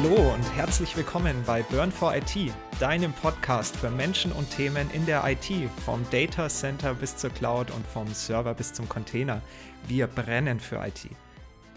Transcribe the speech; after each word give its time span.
Hallo 0.00 0.32
und 0.32 0.44
herzlich 0.54 0.96
willkommen 0.96 1.42
bei 1.44 1.64
Burn 1.64 1.90
for 1.90 2.14
IT, 2.14 2.52
deinem 2.78 3.12
Podcast 3.12 3.74
für 3.74 3.90
Menschen 3.90 4.30
und 4.30 4.48
Themen 4.48 4.88
in 4.92 5.04
der 5.06 5.24
IT, 5.28 5.50
vom 5.84 6.08
Data 6.12 6.48
Center 6.48 6.94
bis 6.94 7.16
zur 7.16 7.30
Cloud 7.30 7.72
und 7.72 7.84
vom 7.84 8.06
Server 8.14 8.54
bis 8.54 8.72
zum 8.72 8.88
Container. 8.88 9.42
Wir 9.88 10.06
brennen 10.06 10.60
für 10.60 10.76
IT. 10.86 11.08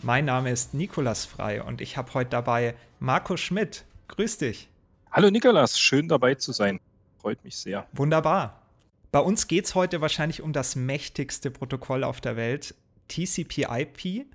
Mein 0.04 0.26
Name 0.26 0.52
ist 0.52 0.76
Nikolas 0.76 1.26
Frei 1.26 1.64
und 1.64 1.82
ich 1.82 1.98
habe 1.98 2.14
heute 2.14 2.30
dabei 2.30 2.76
Marco 3.00 3.38
Schmidt. 3.38 3.86
Grüß 4.10 4.38
dich. 4.38 4.70
Hallo 5.12 5.32
Nikolas, 5.32 5.80
schön 5.80 6.08
dabei 6.08 6.36
zu 6.36 6.52
sein. 6.52 6.80
Freut 7.20 7.44
mich 7.44 7.58
sehr. 7.58 7.88
Wunderbar. 7.92 8.62
Bei 9.12 9.20
uns 9.20 9.48
geht 9.48 9.66
es 9.66 9.74
heute 9.74 10.00
wahrscheinlich 10.00 10.44
um 10.44 10.54
das 10.54 10.76
mächtigste 10.76 11.50
Protokoll 11.50 12.04
auf 12.04 12.22
der 12.22 12.36
Welt, 12.36 12.76
TCP/IP. 13.08 14.28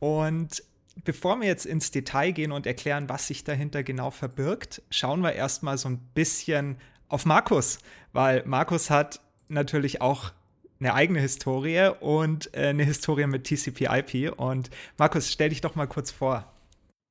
Und 0.00 0.64
bevor 1.04 1.40
wir 1.40 1.46
jetzt 1.46 1.66
ins 1.66 1.90
Detail 1.90 2.32
gehen 2.32 2.52
und 2.52 2.66
erklären, 2.66 3.08
was 3.08 3.26
sich 3.26 3.44
dahinter 3.44 3.82
genau 3.82 4.10
verbirgt, 4.10 4.82
schauen 4.90 5.20
wir 5.20 5.32
erstmal 5.32 5.78
so 5.78 5.88
ein 5.88 5.98
bisschen 6.14 6.78
auf 7.08 7.24
Markus, 7.24 7.78
weil 8.12 8.44
Markus 8.46 8.90
hat 8.90 9.20
natürlich 9.48 10.00
auch 10.00 10.32
eine 10.80 10.94
eigene 10.94 11.20
Historie 11.20 11.90
und 12.00 12.54
äh, 12.54 12.68
eine 12.68 12.84
Historie 12.84 13.26
mit 13.26 13.44
TCP/IP. 13.44 14.38
Und 14.38 14.70
Markus, 14.96 15.32
stell 15.32 15.48
dich 15.48 15.60
doch 15.60 15.74
mal 15.74 15.86
kurz 15.86 16.10
vor. 16.10 16.52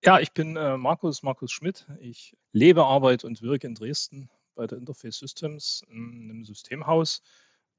Ja, 0.04 0.20
ich 0.20 0.32
bin 0.32 0.56
äh, 0.56 0.78
Markus, 0.78 1.24
Markus 1.24 1.52
Schmidt. 1.52 1.86
Ich 2.00 2.36
lebe, 2.54 2.86
arbeite 2.86 3.28
und 3.28 3.42
wirke 3.42 3.68
in 3.68 3.76
Dresden 3.76 4.30
bei 4.56 4.68
der 4.68 4.78
Interface 4.78 5.18
Systems, 5.18 5.84
einem 5.92 6.46
Systemhaus. 6.46 7.22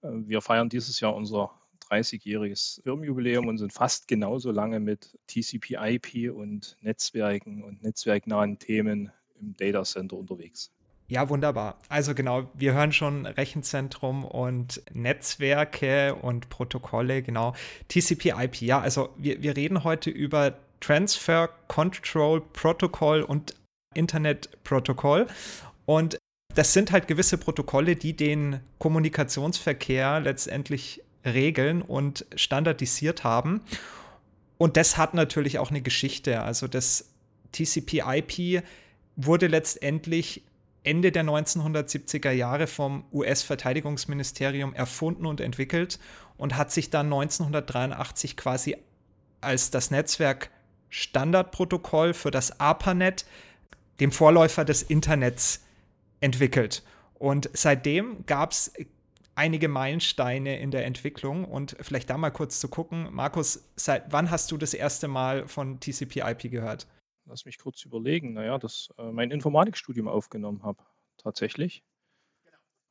Äh, 0.03 0.09
wir 0.13 0.43
feiern 0.43 0.69
dieses 0.69 1.01
Jahr 1.01 1.15
unser 1.15 1.51
30-jähriges 1.91 2.83
Firmenjubiläum 2.83 3.49
und 3.49 3.59
sind 3.59 3.73
fast 3.73 4.09
genauso 4.09 4.51
lange 4.51 4.81
mit 4.81 5.19
TCP/IP 5.29 6.33
und 6.33 6.77
Netzwerken 6.81 7.63
und 7.65 7.83
netzwerknahen 7.83 8.59
Themen 8.59 9.11
im 9.41 9.57
Data 9.57 9.85
Center 9.85 10.17
unterwegs. 10.17 10.71
Ja, 11.11 11.29
wunderbar. 11.31 11.79
Also 11.89 12.15
genau, 12.15 12.51
wir 12.53 12.75
hören 12.75 12.93
schon 12.93 13.25
Rechenzentrum 13.25 14.25
und 14.27 14.83
Netzwerke 14.93 16.15
und 16.15 16.51
Protokolle, 16.51 17.23
genau. 17.23 17.55
TCP/IP, 17.89 18.61
ja, 18.61 18.81
also 18.81 19.09
wir, 19.17 19.43
wir 19.43 19.57
reden 19.57 19.85
heute 19.85 20.11
über 20.11 20.59
Transfer 20.81 21.49
Control 21.67 22.43
Protocol 22.43 23.23
und 23.23 23.55
Internet 23.95 24.51
Protocol. 24.65 25.27
Und 25.87 26.19
das 26.55 26.73
sind 26.73 26.93
halt 26.93 27.09
gewisse 27.09 27.39
Protokolle, 27.39 27.97
die 27.97 28.15
den 28.15 28.61
Kommunikationsverkehr 28.79 30.21
letztendlich 30.21 31.03
regeln 31.25 31.83
und 31.83 32.27
standardisiert 32.35 33.25
haben. 33.25 33.61
Und 34.57 34.77
das 34.77 34.97
hat 34.97 35.15
natürlich 35.15 35.59
auch 35.59 35.71
eine 35.71 35.83
Geschichte. 35.83 36.43
Also 36.43 36.67
das 36.67 37.11
TCP/IP 37.53 38.63
wurde 39.17 39.47
letztendlich 39.47 40.43
Ende 40.85 41.13
der 41.13 41.25
1970er 41.25 42.31
Jahre 42.31 42.67
vom 42.67 43.05
US-Verteidigungsministerium 43.13 44.75
erfunden 44.75 45.27
und 45.27 45.41
entwickelt 45.41 45.99
und 46.37 46.57
hat 46.57 46.71
sich 46.73 46.91
dann 46.91 47.07
1983 47.07 48.37
quasi 48.37 48.77
als 49.41 49.71
das 49.71 49.91
Netzwerk 49.91 50.51
Standardprotokoll 50.89 52.15
für 52.15 52.31
das 52.31 52.61
ARPANET, 52.61 53.27
dem 54.01 54.13
Vorläufer 54.13 54.65
des 54.65 54.83
Internets, 54.83 55.65
entwickelt. 56.21 56.83
Und 57.15 57.51
seitdem 57.53 58.25
gab 58.27 58.53
es 58.53 58.73
einige 59.39 59.69
Meilensteine 59.69 60.59
in 60.59 60.73
der 60.73 60.85
Entwicklung 60.85 61.45
und 61.45 61.77
vielleicht 61.81 62.11
da 62.11 62.19
mal 62.19 62.31
kurz 62.31 62.59
zu 62.59 62.69
gucken. 62.69 63.09
Markus, 63.13 63.71
seit 63.77 64.13
wann 64.13 64.33
hast 64.33 64.51
du 64.51 64.59
das 64.59 64.75
erste 64.75 65.07
Mal 65.07 65.47
von 65.47 65.79
TCP/IP 65.79 66.51
gehört? 66.51 66.89
Lass 67.25 67.45
mich 67.45 67.59
kurz 67.59 67.85
überlegen. 67.85 68.33
Naja, 68.33 68.59
dass 68.59 68.89
äh, 68.99 69.13
mein 69.13 69.31
Informatikstudium 69.31 70.09
aufgenommen 70.09 70.65
habe, 70.65 70.83
tatsächlich, 71.19 71.85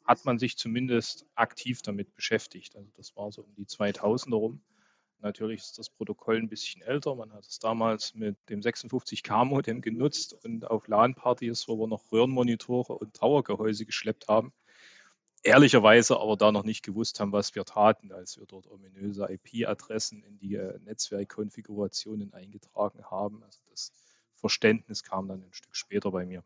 hat 0.05 0.23
man 0.23 0.39
sich 0.39 0.57
zumindest 0.57 1.25
aktiv 1.35 1.81
damit 1.81 2.15
beschäftigt. 2.15 2.77
Also 2.77 2.89
das 2.95 3.13
war 3.17 3.29
so 3.29 3.41
um 3.41 3.53
die 3.55 3.65
2000er 3.65 4.35
rum. 4.35 4.61
Natürlich 5.19 5.61
ist 5.61 5.77
das 5.77 5.89
Protokoll 5.89 6.37
ein 6.37 6.47
bisschen 6.47 6.81
älter. 6.81 7.13
Man 7.15 7.33
hat 7.33 7.43
es 7.43 7.59
damals 7.59 8.15
mit 8.15 8.37
dem 8.49 8.61
56K-Modem 8.61 9.81
genutzt 9.81 10.33
und 10.45 10.63
auf 10.63 10.87
LAN-Partys, 10.87 11.67
wo 11.67 11.77
wir 11.77 11.87
noch 11.87 12.09
Röhrenmonitore 12.09 12.93
und 12.93 13.15
Towergehäuse 13.15 13.85
geschleppt 13.85 14.29
haben. 14.29 14.53
Ehrlicherweise 15.43 16.19
aber 16.19 16.35
da 16.35 16.51
noch 16.51 16.63
nicht 16.63 16.83
gewusst 16.83 17.19
haben, 17.19 17.31
was 17.31 17.55
wir 17.55 17.63
taten, 17.63 18.11
als 18.11 18.37
wir 18.37 18.45
dort 18.45 18.67
ominöse 18.69 19.27
IP-Adressen 19.29 20.23
in 20.23 20.37
die 20.39 20.55
äh, 20.55 20.79
Netzwerkkonfigurationen 20.85 22.33
eingetragen 22.33 23.03
haben. 23.09 23.43
Also 23.43 23.59
das 23.69 23.91
Verständnis 24.35 25.03
kam 25.03 25.27
dann 25.27 25.41
ein 25.41 25.53
Stück 25.53 25.75
später 25.75 26.11
bei 26.11 26.25
mir. 26.25 26.43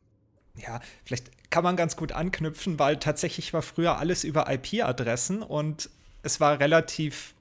Ja, 0.55 0.81
vielleicht 1.05 1.49
kann 1.49 1.63
man 1.63 1.77
ganz 1.77 1.95
gut 1.95 2.11
anknüpfen, 2.11 2.77
weil 2.77 2.97
tatsächlich 2.97 3.53
war 3.53 3.61
früher 3.61 3.97
alles 3.97 4.23
über 4.23 4.51
IP-Adressen 4.51 5.41
und 5.43 5.89
es 6.23 6.39
war 6.39 6.59
relativ 6.59 7.33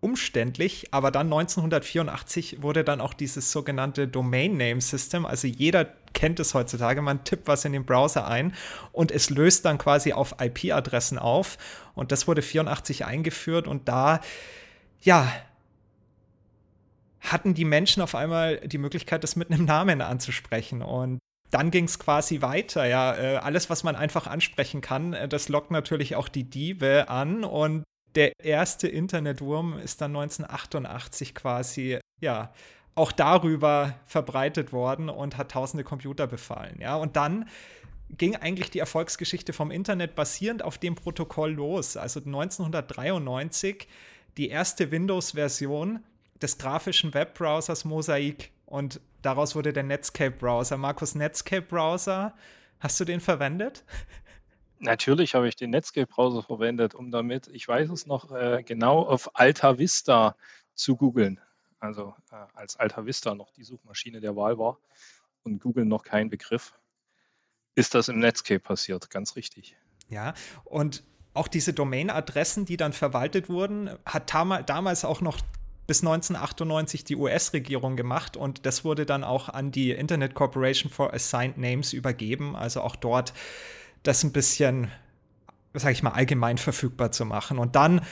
umständlich, 0.00 0.92
aber 0.92 1.10
dann 1.10 1.26
1984 1.26 2.62
wurde 2.62 2.84
dann 2.84 3.00
auch 3.00 3.14
dieses 3.14 3.52
sogenannte 3.52 4.08
Domain 4.08 4.56
Name 4.56 4.80
System, 4.80 5.26
also 5.26 5.46
jeder 5.46 5.94
kennt 6.12 6.40
es 6.40 6.54
heutzutage, 6.54 7.02
man 7.02 7.24
tippt 7.24 7.46
was 7.48 7.64
in 7.64 7.72
den 7.72 7.84
Browser 7.84 8.26
ein 8.26 8.54
und 8.92 9.10
es 9.12 9.30
löst 9.30 9.64
dann 9.64 9.78
quasi 9.78 10.12
auf 10.12 10.34
IP-Adressen 10.40 11.18
auf. 11.18 11.58
Und 11.94 12.12
das 12.12 12.26
wurde 12.26 12.42
84 12.42 13.04
eingeführt 13.04 13.66
und 13.66 13.88
da 13.88 14.20
ja 15.00 15.30
hatten 17.20 17.54
die 17.54 17.64
Menschen 17.64 18.02
auf 18.02 18.14
einmal 18.14 18.58
die 18.60 18.78
Möglichkeit, 18.78 19.22
das 19.24 19.36
mit 19.36 19.50
einem 19.50 19.64
Namen 19.64 20.00
anzusprechen. 20.00 20.82
Und 20.82 21.18
dann 21.50 21.70
ging 21.70 21.84
es 21.84 21.98
quasi 21.98 22.42
weiter. 22.42 22.86
Ja, 22.86 23.16
äh, 23.16 23.36
alles, 23.36 23.70
was 23.70 23.82
man 23.82 23.96
einfach 23.96 24.26
ansprechen 24.26 24.80
kann, 24.80 25.12
äh, 25.12 25.28
das 25.28 25.48
lockt 25.48 25.70
natürlich 25.70 26.16
auch 26.16 26.28
die 26.28 26.44
Diebe 26.44 27.08
an. 27.08 27.44
Und 27.44 27.84
der 28.14 28.32
erste 28.42 28.88
Internetwurm 28.88 29.78
ist 29.78 30.00
dann 30.00 30.16
1988 30.16 31.34
quasi, 31.34 31.98
ja, 32.20 32.52
auch 32.94 33.12
darüber 33.12 33.94
verbreitet 34.04 34.72
worden 34.72 35.08
und 35.08 35.36
hat 35.36 35.52
tausende 35.52 35.84
Computer 35.84 36.26
befallen. 36.26 36.78
Ja, 36.80 36.96
und 36.96 37.16
dann 37.16 37.48
ging 38.16 38.36
eigentlich 38.36 38.70
die 38.70 38.80
Erfolgsgeschichte 38.80 39.52
vom 39.52 39.70
Internet 39.70 40.14
basierend 40.14 40.62
auf 40.62 40.78
dem 40.78 40.94
Protokoll 40.94 41.52
los. 41.52 41.96
Also 41.96 42.20
1993 42.20 43.86
die 44.36 44.48
erste 44.48 44.90
Windows-Version 44.90 46.00
des 46.40 46.58
grafischen 46.58 47.14
Webbrowsers 47.14 47.84
Mosaic 47.84 48.50
und 48.66 49.00
daraus 49.22 49.54
wurde 49.54 49.72
der 49.72 49.82
Netscape-Browser. 49.82 50.76
Markus, 50.76 51.14
Netscape-Browser, 51.14 52.34
hast 52.78 52.98
du 53.00 53.04
den 53.04 53.20
verwendet? 53.20 53.84
Natürlich 54.78 55.34
habe 55.34 55.46
ich 55.46 55.56
den 55.56 55.70
Netscape-Browser 55.70 56.42
verwendet, 56.42 56.94
um 56.94 57.10
damit, 57.10 57.48
ich 57.48 57.68
weiß 57.68 57.90
es 57.90 58.06
noch 58.06 58.32
äh, 58.32 58.62
genau, 58.64 59.02
auf 59.02 59.30
Alta 59.34 59.78
Vista 59.78 60.36
zu 60.74 60.96
googeln. 60.96 61.38
Also 61.80 62.14
äh, 62.30 62.36
als 62.54 62.76
Alta 62.76 63.04
Vista 63.06 63.34
noch 63.34 63.50
die 63.50 63.64
Suchmaschine 63.64 64.20
der 64.20 64.36
Wahl 64.36 64.58
war 64.58 64.78
und 65.42 65.60
Google 65.60 65.86
noch 65.86 66.04
kein 66.04 66.28
Begriff, 66.28 66.74
ist 67.74 67.94
das 67.94 68.08
im 68.08 68.18
Netscape 68.18 68.60
passiert, 68.60 69.10
ganz 69.10 69.36
richtig. 69.36 69.76
Ja, 70.08 70.34
und 70.64 71.02
auch 71.32 71.48
diese 71.48 71.72
Domain-Adressen, 71.72 72.64
die 72.64 72.76
dann 72.76 72.92
verwaltet 72.92 73.48
wurden, 73.48 73.90
hat 74.04 74.34
damals 74.34 75.04
auch 75.04 75.20
noch 75.20 75.38
bis 75.86 76.02
1998 76.02 77.04
die 77.04 77.16
US-Regierung 77.16 77.96
gemacht 77.96 78.36
und 78.36 78.66
das 78.66 78.84
wurde 78.84 79.06
dann 79.06 79.24
auch 79.24 79.48
an 79.48 79.72
die 79.72 79.90
Internet 79.90 80.34
Corporation 80.34 80.90
for 80.90 81.12
Assigned 81.14 81.58
Names 81.58 81.92
übergeben. 81.92 82.54
Also 82.54 82.80
auch 82.82 82.96
dort 82.96 83.32
das 84.02 84.22
ein 84.22 84.32
bisschen, 84.32 84.90
sag 85.74 85.92
ich 85.92 86.02
mal, 86.02 86.12
allgemein 86.12 86.58
verfügbar 86.58 87.10
zu 87.12 87.24
machen. 87.24 87.58
Und 87.58 87.74
dann 87.74 88.02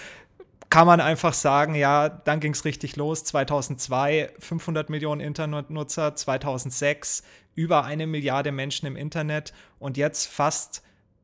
kann 0.71 0.87
man 0.87 1.01
einfach 1.01 1.33
sagen, 1.33 1.75
ja, 1.75 2.09
dann 2.09 2.41
ging 2.41 2.53
es 2.53 2.65
richtig 2.65 2.97
los. 2.97 3.25
2002 3.25 4.33
500 4.39 4.91
Millionen 4.91 5.21
Internetnutzer, 5.21 6.15
2006 6.15 7.23
über 7.55 7.85
eine 7.85 8.07
Milliarde 8.07 8.53
Menschen 8.53 8.87
im 8.87 8.97
Internet 8.97 9.53
und 9.79 9.97
jetzt 9.97 10.27
fast, 10.27 10.83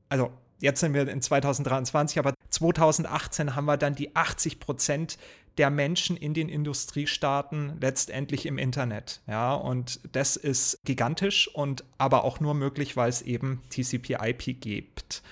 also 0.09 0.33
jetzt 0.61 0.81
sind 0.81 0.95
wir 0.95 1.07
in 1.07 1.21
2023, 1.21 2.19
aber 2.19 2.35
2018 2.51 3.55
haben 3.55 3.67
wir 3.67 3.77
dann 3.77 3.95
die 3.95 4.17
80 4.17 4.61
Prozent 4.61 5.19
der 5.59 5.71
Menschen 5.71 6.17
in 6.17 6.35
den 6.35 6.49
Industriestaaten 6.49 7.77
letztendlich 7.81 8.47
im 8.47 8.59
Internet. 8.59 9.21
Ja, 9.29 9.55
und 9.55 10.01
das 10.13 10.37
ist 10.37 10.79
gigantisch 10.85 11.49
und 11.55 11.85
aber 11.99 12.25
auch 12.25 12.41
nur 12.41 12.55
möglich, 12.55 12.97
weil 12.97 13.09
es 13.09 13.23
eben 13.23 13.63
TCP/IP 13.71 14.61
gibt. 14.61 15.23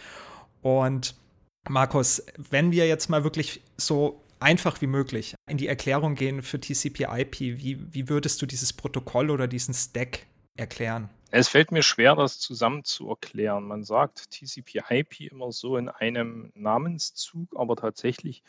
Und 0.60 1.16
Markus, 1.68 2.24
wenn 2.36 2.72
wir 2.72 2.86
jetzt 2.86 3.08
mal 3.08 3.24
wirklich 3.24 3.62
so 3.76 4.22
einfach 4.40 4.80
wie 4.80 4.86
möglich 4.86 5.34
in 5.48 5.56
die 5.56 5.68
Erklärung 5.68 6.14
gehen 6.14 6.42
für 6.42 6.60
TCP/IP, 6.60 7.40
wie, 7.40 7.94
wie 7.94 8.08
würdest 8.08 8.42
du 8.42 8.46
dieses 8.46 8.72
Protokoll 8.72 9.30
oder 9.30 9.46
diesen 9.46 9.74
Stack 9.74 10.26
erklären? 10.56 11.08
Es 11.30 11.48
fällt 11.48 11.72
mir 11.72 11.82
schwer, 11.82 12.14
das 12.14 12.38
zusammen 12.40 12.84
zu 12.84 13.08
erklären. 13.08 13.64
Man 13.64 13.84
sagt 13.84 14.30
TCP/IP 14.30 15.30
immer 15.30 15.52
so 15.52 15.76
in 15.76 15.88
einem 15.88 16.52
Namenszug, 16.54 17.48
aber 17.56 17.76
tatsächlich 17.76 18.42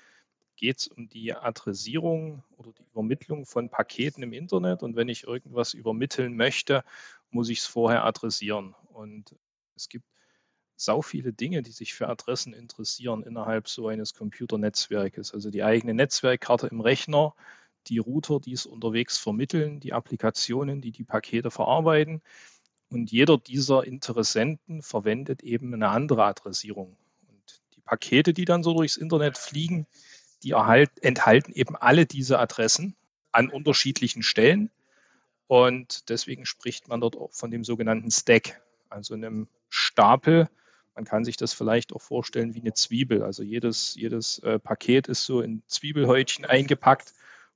geht 0.56 0.80
es 0.80 0.88
um 0.88 1.07
die 1.07 1.33
Adressierung 1.33 2.44
oder 2.57 2.71
die 2.74 2.83
Übermittlung 2.92 3.45
von 3.45 3.69
Paketen 3.69 4.24
im 4.24 4.33
Internet. 4.33 4.83
Und 4.83 4.95
wenn 4.95 5.07
ich 5.07 5.24
irgendwas 5.24 5.74
übermitteln 5.74 6.36
möchte 6.36 6.83
muss 7.33 7.50
ich 7.50 7.59
es 7.59 7.66
vorher 7.66 8.06
adressieren. 8.06 8.75
Und 8.89 9.36
es 9.75 9.89
gibt 9.89 10.06
sau 10.83 11.01
viele 11.01 11.33
Dinge, 11.33 11.62
die 11.62 11.71
sich 11.71 11.94
für 11.94 12.07
Adressen 12.09 12.53
interessieren 12.53 13.24
innerhalb 13.24 13.68
so 13.68 13.88
eines 13.88 14.13
Computernetzwerkes. 14.13 15.33
Also 15.33 15.50
die 15.50 15.63
eigene 15.63 15.94
Netzwerkkarte 15.94 16.68
im 16.68 16.81
Rechner, 16.81 17.33
die 17.88 17.97
Router, 17.97 18.39
die 18.39 18.53
es 18.53 18.65
unterwegs 18.65 19.18
vermitteln, 19.18 19.80
die 19.80 19.94
Applikationen, 19.94 20.81
die 20.81 20.91
die 20.91 21.03
Pakete 21.03 21.51
verarbeiten. 21.51 22.21
Und 22.89 23.12
jeder 23.12 23.38
dieser 23.38 23.83
Interessenten 23.83 24.81
verwendet 24.81 25.41
eben 25.41 25.74
eine 25.74 25.89
andere 25.89 26.25
Adressierung. 26.25 26.97
Und 27.27 27.62
die 27.75 27.81
Pakete, 27.81 28.33
die 28.33 28.45
dann 28.45 28.63
so 28.63 28.74
durchs 28.74 28.97
Internet 28.97 29.38
fliegen, 29.38 29.88
die 30.44 30.51
erhalt, 30.51 30.91
enthalten 31.01 31.53
eben 31.53 31.75
alle 31.75 32.06
diese 32.06 32.39
Adressen 32.39 32.95
an 33.31 33.50
unterschiedlichen 33.50 34.21
Stellen. 34.21 34.69
Und 35.47 36.09
deswegen 36.09 36.45
spricht 36.45 36.88
man 36.88 37.01
dort 37.01 37.18
auch 37.18 37.33
von 37.33 37.51
dem 37.51 37.63
sogenannten 37.63 38.12
Stack, 38.12 38.62
also 38.89 39.13
einem 39.13 39.47
Stapel. 39.69 40.50
Man 40.95 41.06
kann 41.06 41.25
sich 41.25 41.38
das 41.38 41.54
vielleicht 41.54 41.94
auch 41.94 42.01
vorstellen 42.01 42.54
wie 42.54 42.62
eine 42.62 42.74
Zwiebel. 42.74 43.24
Also 43.24 43.44
jedes, 43.44 43.95
jedes 43.95 44.40
äh, 44.40 44.60
Paket 44.60 45.07
ist 45.07 45.25
so 45.25 45.42
in 45.42 45.63
Zwiebelhäutchen 45.68 46.45
eingepackt 46.45 47.13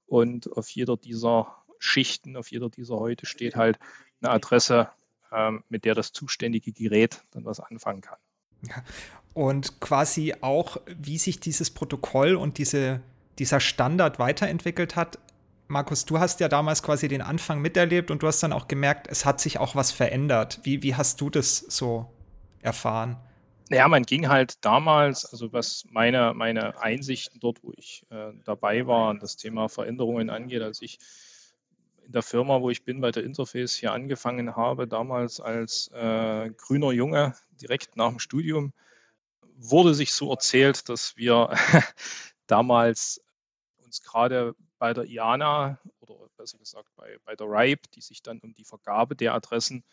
und 0.07 0.51
auf 0.57 0.69
jeder 0.69 0.98
dieser 0.98 1.56
Schichten, 1.80 2.36
auf 2.36 2.51
jeder 2.51 2.69
dieser 2.69 2.95
Häute 2.95 3.25
steht 3.25 3.56
halt 3.56 3.78
eine 4.22 4.31
Adresse, 4.31 4.89
ähm, 5.31 5.63
mit 5.69 5.86
der 5.86 5.94
das 5.94 6.12
zuständige 6.12 6.72
Gerät 6.72 7.22
dann 7.31 7.45
was 7.45 7.60
anfangen 7.60 8.01
kann. 8.01 8.18
Und 9.34 9.80
quasi 9.80 10.34
auch, 10.42 10.78
wie 10.88 11.19
sich 11.19 11.39
dieses 11.39 11.69
Protokoll 11.69 12.36
und 12.36 12.57
diese, 12.57 13.01
dieser 13.38 13.60
Standard 13.60 14.18
weiterentwickelt 14.18 14.95
hat, 14.95 15.19
Markus, 15.68 16.06
du 16.06 16.18
hast 16.18 16.39
ja 16.39 16.48
damals 16.48 16.81
quasi 16.81 17.07
den 17.07 17.22
Anfang 17.22 17.62
miterlebt 17.62 18.10
und 18.10 18.24
du 18.24 18.28
hast 18.28 18.42
dann 18.42 18.54
auch 18.54 18.68
gemerkt, 18.68 19.07
es 19.12 19.25
hat 19.25 19.39
sich 19.39 19.60
auch 19.60 19.75
was 19.75 19.92
verändert. 19.92 20.60
Wie, 20.63 20.81
wie 20.81 20.95
hast 20.95 21.22
du 21.22 21.30
das 21.30 21.57
so 21.57 22.10
erfahren? 22.62 23.18
Naja, 23.69 23.88
man 23.88 24.04
ging 24.04 24.30
halt 24.30 24.64
damals, 24.64 25.25
also 25.25 25.52
was 25.52 25.84
meine, 25.90 26.34
meine 26.34 26.81
Einsichten 26.81 27.40
dort, 27.40 27.64
wo 27.64 27.74
ich 27.75 28.06
äh, 28.10 28.31
dabei 28.46 28.88
war, 28.88 29.14
das 29.16 29.36
Thema 29.36 29.68
Veränderungen 29.68 30.30
angeht, 30.30 30.62
als 30.62 30.81
ich 30.81 31.00
in 32.06 32.14
der 32.14 32.22
Firma, 32.22 32.62
wo 32.62 32.69
ich 32.69 32.86
bin, 32.86 33.02
bei 33.02 33.12
der 33.12 33.25
Interface 33.25 33.75
hier 33.75 33.92
angefangen 33.92 34.56
habe, 34.56 34.88
damals 34.88 35.42
als 35.42 35.90
äh, 35.90 36.50
grüner 36.56 36.92
Junge, 36.92 37.36
direkt 37.62 37.98
nach 37.98 38.10
dem 38.10 38.19
Studium, 38.19 38.72
wurde 39.58 39.94
sich 39.94 40.13
so 40.13 40.31
erzählt, 40.31 40.88
dass 40.88 41.18
wir 41.18 41.50
damals 42.48 43.22
uns 43.84 44.02
gerade 44.02 44.56
bei 44.80 44.94
der 44.94 45.06
IANA 45.06 45.80
oder 46.00 46.16
besser 46.38 46.58
gesagt 46.58 46.90
bei, 46.96 47.18
bei 47.25 47.36
der 47.36 47.48
RIPE, 47.48 47.90
die 47.96 48.02
sich 48.02 48.22
dann 48.22 48.40
um 48.40 48.54
die 48.54 48.63
Vergabe 48.63 49.16
der 49.16 49.34
Adressen 49.34 49.84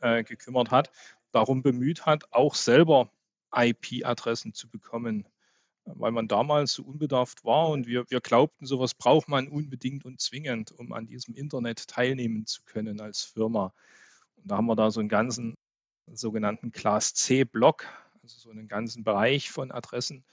äh, 0.00 0.22
gekümmert 0.22 0.70
hat, 0.70 0.92
darum 1.32 1.62
bemüht 1.62 2.06
hat, 2.06 2.32
auch 2.32 2.54
selber 2.54 3.10
IP-Adressen 3.54 4.54
zu 4.54 4.68
bekommen, 4.68 5.26
weil 5.84 6.12
man 6.12 6.28
damals 6.28 6.72
so 6.72 6.82
unbedarft 6.82 7.44
war 7.44 7.68
und 7.68 7.86
wir, 7.86 8.08
wir 8.10 8.20
glaubten, 8.20 8.66
sowas 8.66 8.94
braucht 8.94 9.28
man 9.28 9.48
unbedingt 9.48 10.04
und 10.04 10.20
zwingend, 10.20 10.72
um 10.72 10.92
an 10.92 11.06
diesem 11.06 11.34
Internet 11.34 11.88
teilnehmen 11.88 12.46
zu 12.46 12.62
können 12.64 13.00
als 13.00 13.22
Firma. 13.22 13.74
Und 14.36 14.50
da 14.50 14.56
haben 14.56 14.66
wir 14.66 14.76
da 14.76 14.90
so 14.90 15.00
einen 15.00 15.08
ganzen 15.08 15.56
sogenannten 16.06 16.72
Class 16.72 17.14
C-Block, 17.14 17.86
also 18.22 18.38
so 18.38 18.50
einen 18.50 18.68
ganzen 18.68 19.04
Bereich 19.04 19.50
von 19.50 19.70
Adressen 19.70 20.24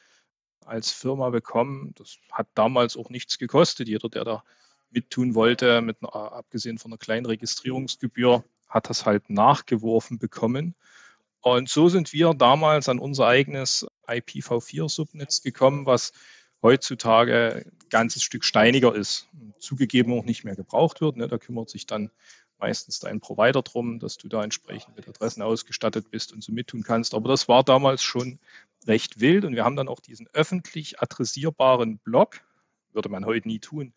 als 0.65 0.91
Firma 0.91 1.29
bekommen. 1.29 1.93
Das 1.95 2.17
hat 2.31 2.47
damals 2.53 2.97
auch 2.97 3.09
nichts 3.09 3.37
gekostet. 3.37 3.87
Jeder, 3.87 4.09
der 4.09 4.23
da 4.23 4.43
mittun 4.89 5.35
wollte, 5.35 5.81
mit 5.81 5.97
einer, 6.01 6.13
abgesehen 6.13 6.77
von 6.77 6.91
einer 6.91 6.97
kleinen 6.97 7.25
Registrierungsgebühr, 7.25 8.43
hat 8.67 8.89
das 8.89 9.05
halt 9.05 9.29
nachgeworfen 9.29 10.17
bekommen. 10.17 10.75
Und 11.41 11.69
so 11.69 11.89
sind 11.89 12.13
wir 12.13 12.33
damals 12.33 12.87
an 12.87 12.99
unser 12.99 13.27
eigenes 13.27 13.87
IPv4-Subnetz 14.07 15.41
gekommen, 15.41 15.85
was 15.85 16.13
heutzutage 16.61 17.65
ein 17.65 17.89
ganzes 17.89 18.23
Stück 18.23 18.45
steiniger 18.45 18.93
ist. 18.93 19.27
Zugegeben 19.59 20.13
auch 20.13 20.25
nicht 20.25 20.43
mehr 20.43 20.55
gebraucht 20.55 21.01
wird. 21.01 21.17
Ne? 21.17 21.27
Da 21.27 21.37
kümmert 21.37 21.69
sich 21.69 21.87
dann 21.87 22.11
meistens 22.59 22.99
dein 22.99 23.19
Provider 23.19 23.63
drum, 23.63 23.99
dass 23.99 24.17
du 24.17 24.27
da 24.27 24.43
entsprechend 24.43 24.95
mit 24.95 25.07
Adressen 25.07 25.41
ausgestattet 25.41 26.11
bist 26.11 26.31
und 26.31 26.43
so 26.43 26.51
mittun 26.51 26.83
kannst. 26.83 27.15
Aber 27.15 27.27
das 27.27 27.47
war 27.47 27.63
damals 27.63 28.03
schon 28.03 28.39
recht 28.87 29.19
wild 29.19 29.45
und 29.45 29.55
wir 29.55 29.65
haben 29.65 29.75
dann 29.75 29.87
auch 29.87 29.99
diesen 29.99 30.27
öffentlich 30.33 31.01
adressierbaren 31.01 31.97
Block, 31.97 32.41
würde 32.93 33.09
man 33.09 33.25
heute 33.25 33.47
nie 33.47 33.59
tun, 33.59 33.93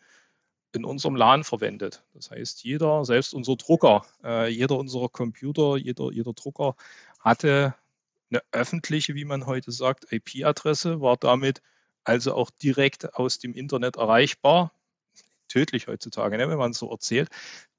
in 0.72 0.84
unserem 0.84 1.14
LAN 1.14 1.44
verwendet. 1.44 2.02
Das 2.14 2.30
heißt, 2.30 2.64
jeder, 2.64 3.04
selbst 3.04 3.34
unser 3.34 3.56
Drucker, 3.56 4.04
äh, 4.24 4.48
jeder 4.48 4.76
unserer 4.76 5.08
Computer, 5.08 5.76
jeder, 5.76 6.10
jeder 6.10 6.32
Drucker 6.32 6.74
hatte 7.24 7.74
eine 8.30 8.42
öffentliche, 8.52 9.14
wie 9.14 9.24
man 9.24 9.46
heute 9.46 9.72
sagt, 9.72 10.12
IP-Adresse, 10.12 11.00
war 11.00 11.16
damit 11.16 11.62
also 12.04 12.34
auch 12.34 12.50
direkt 12.50 13.14
aus 13.14 13.38
dem 13.38 13.54
Internet 13.54 13.96
erreichbar. 13.96 14.72
Tödlich 15.48 15.86
heutzutage, 15.88 16.36
ne, 16.36 16.48
wenn 16.48 16.58
man 16.58 16.72
so 16.72 16.90
erzählt. 16.90 17.28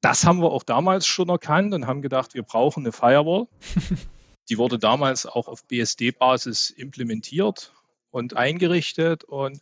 Das 0.02 0.26
haben 0.26 0.42
wir 0.42 0.52
auch 0.52 0.64
damals 0.64 1.06
schon 1.06 1.30
erkannt 1.30 1.74
und 1.74 1.88
haben 1.88 2.02
gedacht, 2.02 2.34
wir 2.34 2.44
brauchen 2.44 2.84
eine 2.84 2.92
Firewall. 2.92 3.48
Die 4.50 4.58
wurde 4.58 4.78
damals 4.78 5.26
auch 5.26 5.48
auf 5.48 5.66
BSD-Basis 5.66 6.70
implementiert 6.70 7.74
und 8.12 8.38
eingerichtet. 8.38 9.24
Und 9.24 9.60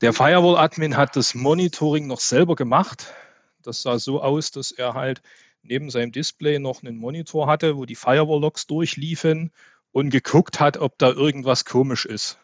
der 0.00 0.12
Firewall-Admin 0.12 0.96
hat 0.96 1.16
das 1.16 1.34
Monitoring 1.34 2.06
noch 2.06 2.20
selber 2.20 2.56
gemacht. 2.56 3.14
Das 3.62 3.82
sah 3.82 3.98
so 3.98 4.20
aus, 4.20 4.50
dass 4.50 4.72
er 4.72 4.94
halt 4.94 5.22
neben 5.68 5.90
seinem 5.90 6.12
Display 6.12 6.58
noch 6.58 6.82
einen 6.82 6.96
Monitor 6.96 7.46
hatte, 7.46 7.76
wo 7.76 7.84
die 7.84 7.94
Firewall-Logs 7.94 8.66
durchliefen 8.66 9.52
und 9.92 10.10
geguckt 10.10 10.60
hat, 10.60 10.76
ob 10.76 10.98
da 10.98 11.10
irgendwas 11.10 11.64
komisch 11.64 12.06
ist. 12.06 12.38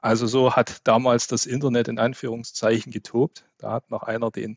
Also 0.00 0.28
so 0.28 0.54
hat 0.54 0.86
damals 0.86 1.26
das 1.26 1.44
Internet 1.44 1.88
in 1.88 1.98
Anführungszeichen 1.98 2.92
getobt. 2.92 3.44
Da 3.58 3.72
hat 3.72 3.90
noch 3.90 4.04
einer 4.04 4.30
den 4.30 4.56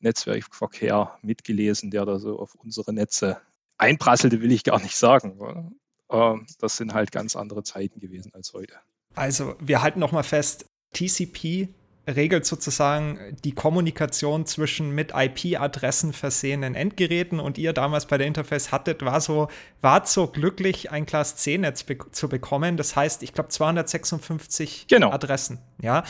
Netzwerkverkehr 0.00 1.18
mitgelesen, 1.22 1.90
der 1.90 2.04
da 2.04 2.18
so 2.18 2.38
auf 2.38 2.54
unsere 2.54 2.92
Netze 2.92 3.40
einprasselte, 3.76 4.40
will 4.40 4.52
ich 4.52 4.64
gar 4.64 4.80
nicht 4.80 4.96
sagen. 4.96 5.74
Ähm, 6.10 6.46
das 6.60 6.76
sind 6.76 6.94
halt 6.94 7.10
ganz 7.12 7.34
andere 7.36 7.64
Zeiten 7.64 8.00
gewesen 8.00 8.32
als 8.34 8.52
heute. 8.52 8.74
Also 9.14 9.56
wir 9.58 9.82
halten 9.82 9.98
noch 9.98 10.12
mal 10.12 10.22
fest, 10.22 10.66
TCP 10.92 11.68
regelt 12.08 12.46
sozusagen 12.46 13.36
die 13.44 13.52
Kommunikation 13.52 14.46
zwischen 14.46 14.90
mit 14.90 15.12
IP-Adressen 15.14 16.12
versehenen 16.12 16.74
Endgeräten 16.74 17.38
und 17.38 17.58
ihr 17.58 17.72
damals 17.72 18.06
bei 18.06 18.18
der 18.18 18.26
Interface 18.26 18.72
hattet, 18.72 19.04
war 19.04 19.20
so, 19.20 19.48
war 19.80 20.06
so 20.06 20.26
glücklich, 20.26 20.90
ein 20.90 21.06
Class 21.06 21.36
C-Netz 21.36 21.84
be 21.84 21.98
zu 22.10 22.28
bekommen. 22.28 22.76
Das 22.76 22.96
heißt, 22.96 23.22
ich 23.22 23.32
glaube 23.32 23.50
256 23.50 24.86
genau. 24.88 25.10
Adressen. 25.10 25.58
Ja. 25.80 26.04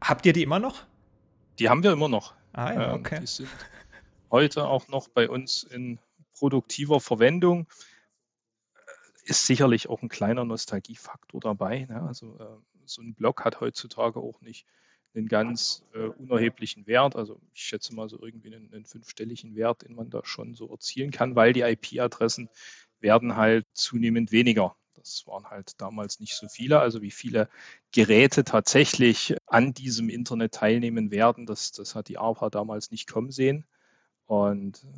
Habt 0.00 0.26
ihr 0.26 0.32
die 0.32 0.42
immer 0.42 0.58
noch? 0.58 0.84
Die 1.58 1.68
haben 1.68 1.82
wir 1.82 1.92
immer 1.92 2.08
noch. 2.08 2.34
Ah, 2.52 2.72
ja, 2.72 2.94
ähm, 2.94 3.00
okay. 3.00 3.20
die 3.20 3.26
sind 3.26 3.48
heute 4.30 4.66
auch 4.66 4.88
noch 4.88 5.08
bei 5.08 5.28
uns 5.28 5.62
in 5.62 5.98
produktiver 6.38 7.00
Verwendung. 7.00 7.66
Ist 9.24 9.46
sicherlich 9.46 9.88
auch 9.88 10.02
ein 10.02 10.08
kleiner 10.08 10.44
Nostalgiefaktor 10.44 11.40
dabei. 11.40 11.86
Ne? 11.88 12.02
Also 12.02 12.36
äh, 12.38 12.62
so 12.84 13.02
ein 13.02 13.14
Blog 13.14 13.44
hat 13.44 13.60
heutzutage 13.60 14.20
auch 14.20 14.40
nicht 14.40 14.66
einen 15.16 15.28
ganz 15.28 15.82
äh, 15.94 16.06
unerheblichen 16.06 16.86
Wert. 16.86 17.16
Also 17.16 17.40
ich 17.52 17.62
schätze 17.62 17.94
mal 17.94 18.08
so 18.08 18.22
irgendwie 18.22 18.54
einen, 18.54 18.72
einen, 18.72 18.84
fünfstelligen 18.84 19.54
Wert, 19.56 19.82
den 19.82 19.94
man 19.94 20.10
da 20.10 20.20
schon 20.24 20.54
so 20.54 20.70
erzielen 20.70 21.10
kann, 21.10 21.34
weil 21.34 21.52
die 21.52 21.62
IP-Adressen 21.62 22.48
werden 23.00 23.36
halt 23.36 23.66
zunehmend 23.72 24.32
weniger. 24.32 24.76
Das 24.94 25.26
waren 25.26 25.44
halt 25.44 25.80
damals 25.80 26.20
nicht 26.20 26.34
so 26.34 26.48
viele. 26.48 26.80
Also 26.80 27.02
wie 27.02 27.10
viele 27.10 27.48
Geräte 27.92 28.44
tatsächlich 28.44 29.36
an 29.46 29.72
diesem 29.74 30.08
Internet 30.08 30.54
teilnehmen 30.54 31.10
werden, 31.10 31.46
das, 31.46 31.72
das 31.72 31.94
hat 31.94 32.08
die 32.08 32.18
ARPA 32.18 32.50
damals 32.50 32.90
nicht 32.90 33.08
kommen 33.08 33.30
sehen. 33.30 33.66
Und 34.26 34.84
äh, 34.84 34.88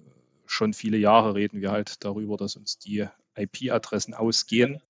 schon 0.46 0.72
viele 0.72 0.96
Jahre 0.96 1.34
reden 1.34 1.60
wir 1.60 1.70
halt 1.70 2.04
darüber, 2.04 2.36
dass 2.36 2.56
uns 2.56 2.78
die 2.78 3.06
IP-Adressen 3.36 4.14
ausgehen 4.14 4.82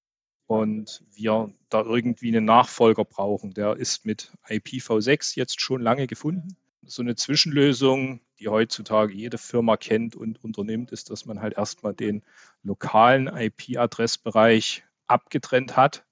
und 0.48 1.04
wir 1.14 1.52
da 1.68 1.82
irgendwie 1.82 2.28
einen 2.28 2.46
Nachfolger 2.46 3.04
brauchen. 3.04 3.52
Der 3.52 3.76
ist 3.76 4.06
mit 4.06 4.32
IPv6 4.48 5.36
jetzt 5.36 5.60
schon 5.60 5.82
lange 5.82 6.06
gefunden. 6.06 6.56
So 6.86 7.02
eine 7.02 7.16
Zwischenlösung, 7.16 8.22
die 8.40 8.48
heutzutage 8.48 9.12
jede 9.12 9.36
Firma 9.36 9.76
kennt 9.76 10.16
und 10.16 10.42
unternimmt, 10.42 10.90
ist, 10.90 11.10
dass 11.10 11.26
man 11.26 11.42
halt 11.42 11.58
erstmal 11.58 11.92
den 11.92 12.24
lokalen 12.62 13.26
IP-Adressbereich 13.26 14.84
abgetrennt 15.06 15.76
hat 15.76 16.06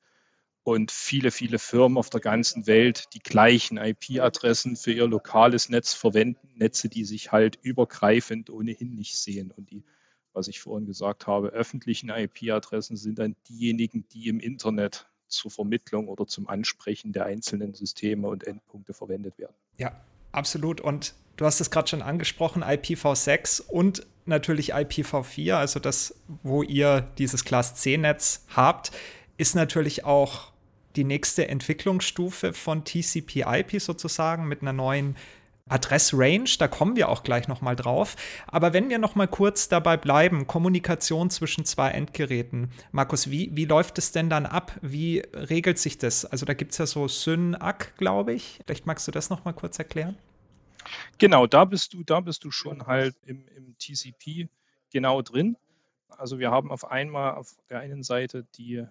und 0.65 0.91
viele, 0.91 1.31
viele 1.31 1.59
Firmen 1.59 1.97
auf 1.97 2.11
der 2.11 2.21
ganzen 2.21 2.67
Welt 2.67 3.15
die 3.15 3.21
gleichen 3.21 3.79
IP-Adressen 3.79 4.77
für 4.77 4.93
ihr 4.93 5.07
lokales 5.07 5.71
Netz 5.71 5.95
verwenden, 5.95 6.51
Netze, 6.57 6.91
die 6.91 7.07
sich 7.07 7.33
halt 7.33 7.59
übergreifend 7.63 8.51
ohnehin 8.51 8.97
nicht 8.97 9.17
sehen 9.17 9.51
und 9.51 9.71
die 9.71 9.83
was 10.37 10.49
ich 10.49 10.61
vorhin 10.61 10.87
gesagt 10.87 11.27
habe, 11.27 11.49
öffentlichen 11.49 12.11
IP-Adressen 12.11 12.97
sind 12.97 13.19
dann 13.19 13.35
diejenigen, 13.49 14.07
die 14.13 14.29
im 14.29 14.39
Internet 14.39 15.07
zur 15.29 15.51
Vermittlung 15.51 16.09
oder 16.09 16.27
zum 16.27 16.49
Ansprechen 16.49 17.13
der 17.13 17.25
einzelnen 17.25 17.75
Systeme 17.75 18.29
und 18.29 18.47
Endpunkte 18.47 18.95
verwendet 18.95 19.39
werden. 19.39 19.55
Ja, 19.79 20.01
absolut. 20.33 20.81
Und 20.81 21.15
du 21.37 21.47
hast 21.47 21.61
es 21.61 21.71
gerade 21.71 21.89
schon 21.89 22.03
angesprochen, 22.03 22.63
IPv6 22.63 23.63
und 23.63 24.07
natürlich 24.27 24.75
IPv4, 24.75 25.55
also 25.55 25.81
das, 25.81 26.15
wo 26.43 26.63
ihr 26.63 27.09
dieses 27.19 27.45
Class 27.45 27.75
C-Netz 27.77 28.45
habt, 28.55 28.93
ist 29.39 29.55
natürlich 29.55 30.05
auch 30.05 30.53
die 30.97 31.05
nächste 31.05 31.49
Entwicklungsstufe 31.49 32.53
von 32.53 32.85
TCP/IP 32.85 33.81
sozusagen 33.81 34.49
mit 34.49 34.63
einer 34.63 34.73
neuen 34.73 35.17
Adressrange, 35.69 36.57
da 36.59 36.69
kommen 36.69 36.95
wir 36.95 37.09
auch 37.09 37.25
gleich 37.25 37.49
noch 37.49 37.61
mal 37.61 37.75
drauf. 37.75 38.15
Aber 38.47 38.73
wenn 38.73 38.89
wir 38.89 38.99
noch 38.99 39.17
mal 39.17 39.27
kurz 39.27 39.69
dabei 39.69 39.97
bleiben, 39.97 40.47
Kommunikation 40.47 41.29
zwischen 41.29 41.65
zwei 41.65 41.91
Endgeräten. 41.91 42.71
Markus, 42.93 43.31
wie, 43.31 43.51
wie 43.57 43.65
läuft 43.65 43.99
es 43.99 44.13
denn 44.13 44.31
dann 44.31 44.47
ab? 44.47 44.79
Wie 44.81 45.25
regelt 45.35 45.79
sich 45.79 45.99
das? 45.99 46.25
Also 46.25 46.47
da 46.47 46.55
gibt 46.55 46.73
es 46.73 46.79
ja 46.79 46.87
so 46.87 47.09
SYN-ACK, 47.09 47.97
glaube 47.97 48.33
ich. 48.33 48.61
Vielleicht 48.65 48.87
magst 48.87 49.09
du 49.09 49.13
das 49.13 49.29
noch 49.29 49.45
mal 49.45 49.53
kurz 49.53 49.79
erklären? 49.79 50.17
Genau, 51.19 51.49
da 51.49 51.65
bist 51.65 51.95
du, 51.95 52.05
da 52.05 52.21
bist 52.21 52.45
du 52.45 52.53
schon 52.53 52.87
halt 52.87 53.17
im, 53.25 53.45
im 53.57 53.77
TCP 53.79 54.49
genau 54.93 55.21
drin. 55.23 55.57
Also 56.11 56.39
wir 56.39 56.53
haben 56.53 56.71
auf 56.71 56.89
einmal 56.89 57.35
auf 57.35 57.57
der 57.71 57.81
einen 57.81 58.05
Seite 58.05 58.47
die 58.57 58.85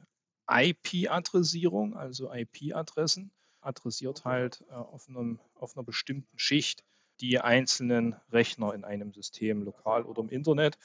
IP-Adressierung, 0.50 1.96
also 1.96 2.32
IP-Adressen 2.34 3.32
adressiert 3.66 4.26
halt 4.26 4.64
äh, 4.70 4.74
auf, 4.74 5.08
einem, 5.10 5.40
auf 5.56 5.76
einer 5.76 5.84
bestimmten 5.84 6.38
Schicht 6.38 6.84
die 7.22 7.40
einzelnen 7.40 8.16
Rechner 8.32 8.74
in 8.74 8.84
einem 8.84 9.14
System, 9.14 9.64
lokal 9.64 10.04
oder 10.04 10.22
im 10.22 10.30
Internet. 10.30 10.78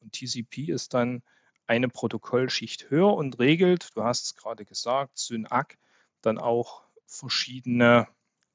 Und 0.00 0.12
TCP 0.12 0.70
ist 0.70 0.94
dann 0.94 1.22
eine 1.66 1.88
Protokollschicht 1.88 2.90
höher 2.90 3.12
und 3.14 3.38
regelt, 3.38 3.90
du 3.96 4.04
hast 4.04 4.24
es 4.24 4.36
gerade 4.36 4.64
gesagt, 4.64 5.18
SYNAC, 5.18 5.78
dann 6.22 6.38
auch 6.38 6.82
verschiedene 7.06 8.08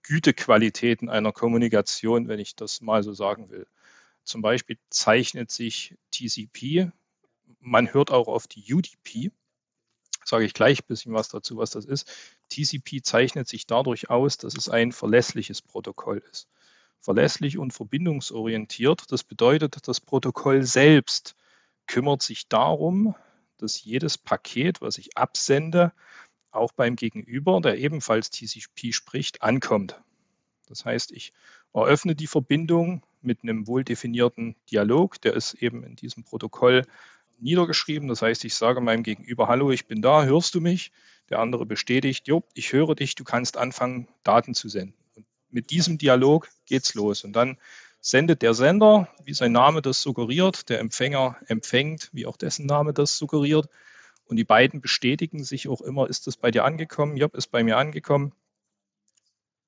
Gütequalitäten 0.04 1.10
einer 1.10 1.32
Kommunikation, 1.32 2.28
wenn 2.28 2.40
ich 2.40 2.56
das 2.56 2.82
mal 2.82 3.04
so 3.04 3.14
sagen 3.14 3.50
will. 3.50 3.68
Zum 4.24 4.42
Beispiel 4.42 4.78
zeichnet 4.90 5.52
sich 5.52 5.96
TCP, 6.12 6.92
man 7.60 7.94
hört 7.94 8.12
auch 8.12 8.28
auf 8.28 8.48
die 8.48 8.74
UDP, 8.74 9.32
sage 10.26 10.46
ich 10.46 10.54
gleich 10.54 10.82
ein 10.82 10.88
bisschen 10.88 11.14
was 11.14 11.30
dazu, 11.30 11.58
was 11.58 11.72
das 11.72 11.86
ist. 11.86 12.10
TCP 12.52 13.02
zeichnet 13.02 13.48
sich 13.48 13.66
dadurch 13.66 14.10
aus, 14.10 14.38
dass 14.38 14.56
es 14.56 14.70
ein 14.70 14.92
verlässliches 14.92 15.62
Protokoll 15.62 16.22
ist. 16.32 16.48
Verlässlich 17.00 17.58
und 17.58 17.72
verbindungsorientiert. 17.72 19.12
Das 19.12 19.24
bedeutet, 19.24 19.88
das 19.88 20.00
Protokoll 20.00 20.64
selbst 20.64 21.36
kümmert 21.88 22.22
sich 22.22 22.48
darum, 22.48 23.16
dass 23.58 23.84
jedes 23.84 24.18
Paket, 24.18 24.82
was 24.82 24.98
ich 24.98 25.18
absende, 25.18 25.94
auch 26.52 26.74
beim 26.74 26.96
Gegenüber, 26.96 27.62
der 27.62 27.78
ebenfalls 27.78 28.30
TCP 28.30 28.94
spricht, 28.94 29.42
ankommt. 29.42 30.00
Das 30.68 30.86
heißt, 30.86 31.12
ich 31.12 31.34
eröffne 31.74 32.16
die 32.16 32.28
Verbindung 32.28 33.04
mit 33.22 33.44
einem 33.44 33.68
wohl 33.68 33.84
definierten 33.84 34.56
Dialog, 34.70 35.22
der 35.22 35.34
ist 35.34 35.54
eben 35.56 35.84
in 35.84 35.96
diesem 35.96 36.24
Protokoll 36.24 36.86
niedergeschrieben. 37.40 38.08
Das 38.08 38.22
heißt, 38.22 38.46
ich 38.46 38.56
sage 38.56 38.82
meinem 38.82 39.04
Gegenüber, 39.04 39.48
hallo, 39.48 39.72
ich 39.72 39.88
bin 39.88 40.02
da, 40.02 40.24
hörst 40.26 40.56
du 40.56 40.62
mich? 40.62 40.92
Der 41.32 41.40
andere 41.40 41.66
bestätigt, 41.66 42.28
jo, 42.28 42.44
ich 42.54 42.74
höre 42.74 42.94
dich, 42.94 43.16
du 43.16 43.24
kannst 43.24 43.56
anfangen, 43.56 44.10
Daten 44.24 44.54
zu 44.54 44.68
senden. 44.68 44.94
Und 45.16 45.26
mit 45.50 45.72
diesem 45.72 45.98
Dialog 45.98 46.50
geht's 46.66 46.94
los. 46.94 47.24
Und 47.24 47.34
dann 47.34 47.58
sendet 48.02 48.42
der 48.42 48.54
Sender, 48.54 49.08
wie 49.24 49.34
sein 49.34 49.54
Name 49.54 49.82
das 49.82 50.02
suggeriert, 50.02 50.68
der 50.68 50.80
Empfänger 50.80 51.38
empfängt, 51.48 52.10
wie 52.12 52.26
auch 52.26 52.36
dessen 52.36 52.66
Name 52.66 52.94
das 52.94 53.18
suggeriert. 53.18 53.70
Und 54.26 54.36
die 54.36 54.44
beiden 54.44 54.82
bestätigen 54.82 55.46
sich 55.46 55.70
auch 55.70 55.80
immer, 55.80 56.10
ist 56.10 56.28
das 56.28 56.36
bei 56.36 56.52
dir 56.52 56.66
angekommen? 56.66 57.16
Ja, 57.16 57.30
ist 57.32 57.48
bei 57.48 57.64
mir 57.64 57.78
angekommen. 57.78 58.34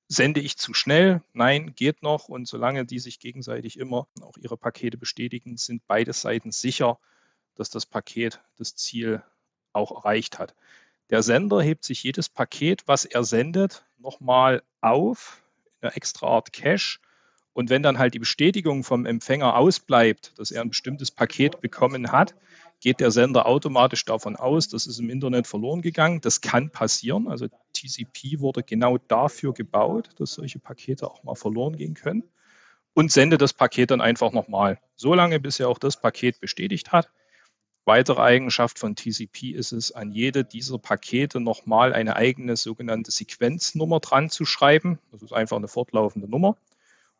Sende 0.06 0.40
ich 0.40 0.58
zu 0.58 0.74
schnell? 0.74 1.22
Nein, 1.32 1.74
geht 1.74 2.02
noch. 2.02 2.28
Und 2.28 2.46
solange 2.46 2.84
die 2.84 2.98
sich 2.98 3.20
gegenseitig 3.20 3.78
immer 3.78 4.06
auch 4.20 4.36
ihre 4.36 4.58
Pakete 4.58 4.98
bestätigen, 4.98 5.56
sind 5.56 5.86
beide 5.86 6.12
Seiten 6.12 6.52
sicher, 6.52 6.98
dass 7.54 7.70
das 7.70 7.86
Paket 7.86 8.42
das 8.58 8.76
Ziel 8.76 9.22
auch 9.72 9.92
erreicht 9.92 10.38
hat. 10.38 10.54
Der 11.10 11.22
Sender 11.22 11.62
hebt 11.62 11.84
sich 11.84 12.02
jedes 12.02 12.28
Paket, 12.28 12.84
was 12.86 13.04
er 13.04 13.24
sendet, 13.24 13.84
nochmal 13.98 14.62
auf, 14.80 15.42
in 15.80 15.88
einer 15.88 15.96
extra 15.96 16.26
Art 16.26 16.52
Cache. 16.52 16.98
Und 17.52 17.70
wenn 17.70 17.82
dann 17.82 17.98
halt 17.98 18.14
die 18.14 18.18
Bestätigung 18.18 18.82
vom 18.84 19.06
Empfänger 19.06 19.56
ausbleibt, 19.56 20.32
dass 20.38 20.50
er 20.50 20.62
ein 20.62 20.70
bestimmtes 20.70 21.10
Paket 21.10 21.60
bekommen 21.60 22.10
hat, 22.10 22.34
geht 22.80 23.00
der 23.00 23.10
Sender 23.10 23.46
automatisch 23.46 24.04
davon 24.04 24.36
aus, 24.36 24.68
das 24.68 24.86
ist 24.86 24.98
im 24.98 25.08
Internet 25.08 25.46
verloren 25.46 25.80
gegangen. 25.80 26.20
Das 26.20 26.40
kann 26.40 26.70
passieren. 26.70 27.28
Also 27.28 27.48
TCP 27.72 28.40
wurde 28.40 28.62
genau 28.62 28.98
dafür 28.98 29.54
gebaut, 29.54 30.10
dass 30.16 30.34
solche 30.34 30.58
Pakete 30.58 31.10
auch 31.10 31.22
mal 31.22 31.34
verloren 31.34 31.76
gehen 31.76 31.94
können. 31.94 32.24
Und 32.92 33.10
sendet 33.10 33.40
das 33.40 33.52
Paket 33.52 33.90
dann 33.90 34.00
einfach 34.00 34.32
nochmal. 34.32 34.78
So 34.96 35.14
lange, 35.14 35.40
bis 35.40 35.60
er 35.60 35.68
auch 35.68 35.78
das 35.78 36.00
Paket 36.00 36.40
bestätigt 36.40 36.92
hat. 36.92 37.10
Weitere 37.86 38.22
Eigenschaft 38.22 38.78
von 38.78 38.96
TCP 38.96 39.50
ist 39.50 39.72
es, 39.72 39.92
an 39.92 40.10
jede 40.10 40.44
dieser 40.44 40.78
Pakete 40.78 41.38
nochmal 41.38 41.92
eine 41.92 42.16
eigene 42.16 42.56
sogenannte 42.56 43.10
Sequenznummer 43.10 44.00
dran 44.00 44.30
zu 44.30 44.46
schreiben. 44.46 44.98
Das 45.12 45.22
ist 45.22 45.32
einfach 45.32 45.58
eine 45.58 45.68
fortlaufende 45.68 46.28
Nummer. 46.28 46.56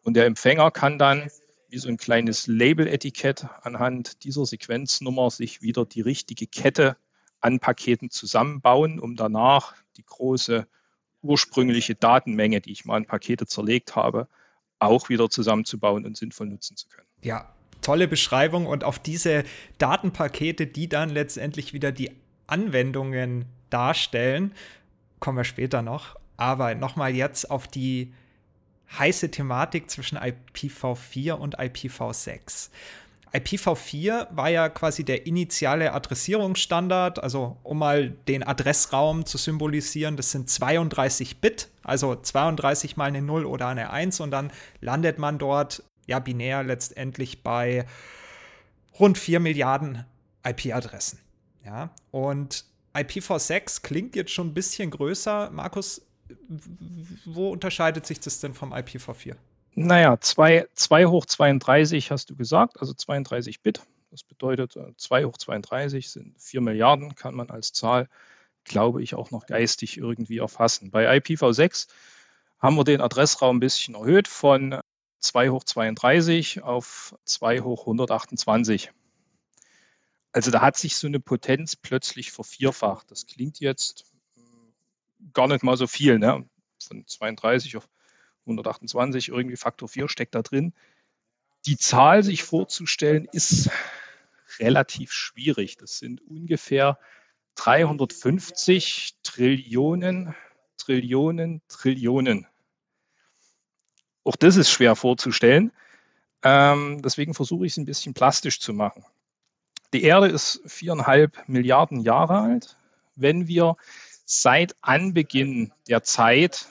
Und 0.02 0.14
der 0.14 0.24
Empfänger 0.24 0.70
kann 0.70 0.98
dann 0.98 1.30
wie 1.68 1.78
so 1.78 1.88
ein 1.88 1.96
kleines 1.98 2.46
Label-Etikett 2.46 3.46
anhand 3.62 4.24
dieser 4.24 4.46
Sequenznummer 4.46 5.30
sich 5.30 5.60
wieder 5.60 5.84
die 5.84 6.00
richtige 6.00 6.46
Kette 6.46 6.96
an 7.40 7.58
Paketen 7.58 8.10
zusammenbauen, 8.10 8.98
um 8.98 9.16
danach 9.16 9.74
die 9.98 10.04
große 10.04 10.66
ursprüngliche 11.20 11.94
Datenmenge, 11.94 12.60
die 12.60 12.72
ich 12.72 12.84
mal 12.84 12.98
in 12.98 13.06
Pakete 13.06 13.46
zerlegt 13.46 13.96
habe, 13.96 14.28
auch 14.78 15.08
wieder 15.08 15.28
zusammenzubauen 15.28 16.06
und 16.06 16.16
sinnvoll 16.16 16.46
nutzen 16.46 16.76
zu 16.76 16.88
können. 16.88 17.08
Ja, 17.22 17.53
tolle 17.84 18.08
Beschreibung 18.08 18.66
und 18.66 18.82
auf 18.82 18.98
diese 18.98 19.44
Datenpakete, 19.78 20.66
die 20.66 20.88
dann 20.88 21.10
letztendlich 21.10 21.72
wieder 21.72 21.92
die 21.92 22.10
Anwendungen 22.46 23.44
darstellen, 23.70 24.52
kommen 25.20 25.38
wir 25.38 25.44
später 25.44 25.82
noch. 25.82 26.16
Aber 26.36 26.74
nochmal 26.74 27.14
jetzt 27.14 27.50
auf 27.50 27.68
die 27.68 28.12
heiße 28.98 29.30
Thematik 29.30 29.90
zwischen 29.90 30.18
IPv4 30.18 31.32
und 31.32 31.58
IPv6. 31.58 32.70
IPv4 33.32 34.28
war 34.30 34.48
ja 34.48 34.68
quasi 34.68 35.04
der 35.04 35.26
initiale 35.26 35.92
Adressierungsstandard, 35.92 37.20
also 37.20 37.56
um 37.64 37.78
mal 37.78 38.10
den 38.28 38.44
Adressraum 38.44 39.26
zu 39.26 39.38
symbolisieren, 39.38 40.16
das 40.16 40.30
sind 40.30 40.48
32 40.48 41.38
Bit, 41.38 41.68
also 41.82 42.14
32 42.14 42.96
mal 42.96 43.06
eine 43.06 43.22
0 43.22 43.44
oder 43.44 43.66
eine 43.66 43.90
1 43.90 44.20
und 44.20 44.30
dann 44.30 44.52
landet 44.80 45.18
man 45.18 45.38
dort 45.38 45.82
ja 46.06 46.18
binär 46.18 46.62
letztendlich 46.62 47.42
bei 47.42 47.86
rund 48.98 49.18
4 49.18 49.40
Milliarden 49.40 50.04
IP-Adressen. 50.44 51.18
Ja, 51.64 51.90
und 52.10 52.64
IPv6 52.94 53.82
klingt 53.82 54.14
jetzt 54.16 54.32
schon 54.32 54.48
ein 54.48 54.54
bisschen 54.54 54.90
größer. 54.90 55.50
Markus, 55.50 56.02
wo 57.24 57.50
unterscheidet 57.50 58.06
sich 58.06 58.20
das 58.20 58.40
denn 58.40 58.54
vom 58.54 58.72
IPv4? 58.72 59.36
Naja, 59.74 60.18
2, 60.20 60.68
2 60.74 61.06
hoch 61.06 61.26
32 61.26 62.10
hast 62.10 62.30
du 62.30 62.36
gesagt, 62.36 62.78
also 62.80 62.94
32 62.94 63.60
Bit. 63.60 63.82
Das 64.10 64.22
bedeutet, 64.22 64.78
2 64.96 65.20
äh, 65.20 65.24
hoch 65.24 65.36
32 65.36 66.08
sind 66.10 66.40
4 66.40 66.60
Milliarden, 66.60 67.16
kann 67.16 67.34
man 67.34 67.50
als 67.50 67.72
Zahl, 67.72 68.08
glaube 68.62 69.02
ich, 69.02 69.16
auch 69.16 69.32
noch 69.32 69.46
geistig 69.46 69.98
irgendwie 69.98 70.38
erfassen. 70.38 70.92
Bei 70.92 71.16
IPv6 71.16 71.88
haben 72.60 72.76
wir 72.76 72.84
den 72.84 73.00
Adressraum 73.00 73.56
ein 73.56 73.60
bisschen 73.60 73.96
erhöht 73.96 74.28
von 74.28 74.78
2 75.24 75.50
hoch 75.50 75.64
32 75.64 76.62
auf 76.62 77.16
2 77.24 77.60
hoch 77.60 77.82
128. 77.82 78.92
Also 80.32 80.50
da 80.50 80.60
hat 80.60 80.76
sich 80.76 80.96
so 80.96 81.06
eine 81.06 81.20
Potenz 81.20 81.76
plötzlich 81.76 82.32
vervierfacht. 82.32 83.10
Das 83.10 83.26
klingt 83.26 83.60
jetzt 83.60 84.12
hm, 84.34 85.32
gar 85.32 85.48
nicht 85.48 85.62
mal 85.62 85.76
so 85.76 85.86
viel. 85.86 86.18
Ne? 86.18 86.48
Von 86.78 87.06
32 87.06 87.76
auf 87.76 87.88
128, 88.40 89.28
irgendwie 89.28 89.56
Faktor 89.56 89.88
4 89.88 90.08
steckt 90.08 90.34
da 90.34 90.42
drin. 90.42 90.74
Die 91.66 91.78
Zahl 91.78 92.22
sich 92.22 92.42
vorzustellen, 92.42 93.26
ist 93.32 93.70
relativ 94.58 95.12
schwierig. 95.12 95.78
Das 95.78 95.98
sind 95.98 96.20
ungefähr 96.20 96.98
350 97.54 99.16
Trillionen, 99.22 100.34
Trillionen, 100.76 101.62
Trillionen. 101.68 102.46
Auch 104.24 104.36
das 104.36 104.56
ist 104.56 104.70
schwer 104.70 104.96
vorzustellen. 104.96 105.70
Ähm, 106.42 107.00
deswegen 107.02 107.34
versuche 107.34 107.66
ich 107.66 107.72
es 107.72 107.76
ein 107.76 107.84
bisschen 107.84 108.14
plastisch 108.14 108.60
zu 108.60 108.72
machen. 108.72 109.04
Die 109.92 110.02
Erde 110.02 110.28
ist 110.28 110.60
viereinhalb 110.66 111.48
Milliarden 111.48 112.00
Jahre 112.00 112.40
alt. 112.40 112.76
Wenn 113.14 113.46
wir 113.46 113.76
seit 114.24 114.74
Anbeginn 114.80 115.72
der 115.88 116.02
Zeit, 116.02 116.66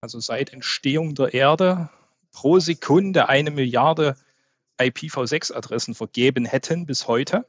also 0.00 0.20
seit 0.20 0.52
Entstehung 0.52 1.14
der 1.14 1.32
Erde, 1.32 1.88
pro 2.32 2.58
Sekunde 2.58 3.28
eine 3.28 3.50
Milliarde 3.50 4.16
IPv6-Adressen 4.78 5.94
vergeben 5.94 6.44
hätten 6.44 6.86
bis 6.86 7.08
heute, 7.08 7.48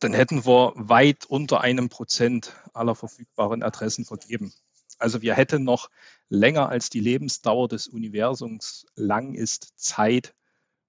dann 0.00 0.12
hätten 0.12 0.44
wir 0.44 0.72
weit 0.76 1.24
unter 1.26 1.62
einem 1.62 1.88
Prozent 1.88 2.54
aller 2.74 2.94
verfügbaren 2.94 3.62
Adressen 3.62 4.04
vergeben. 4.04 4.52
Also 4.98 5.22
wir 5.22 5.34
hätten 5.34 5.64
noch 5.64 5.90
länger 6.28 6.68
als 6.68 6.90
die 6.90 7.00
Lebensdauer 7.00 7.68
des 7.68 7.88
Universums 7.88 8.86
lang 8.96 9.34
ist 9.34 9.72
Zeit, 9.76 10.34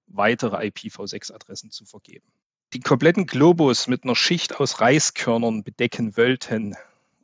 weitere 0.06 0.56
IPv6-Adressen 0.56 1.70
zu 1.70 1.84
vergeben. 1.84 2.26
Die 2.72 2.80
kompletten 2.80 3.26
Globus 3.26 3.86
mit 3.86 4.04
einer 4.04 4.16
Schicht 4.16 4.56
aus 4.60 4.80
Reiskörnern 4.80 5.64
bedecken 5.64 6.16
wollten 6.16 6.76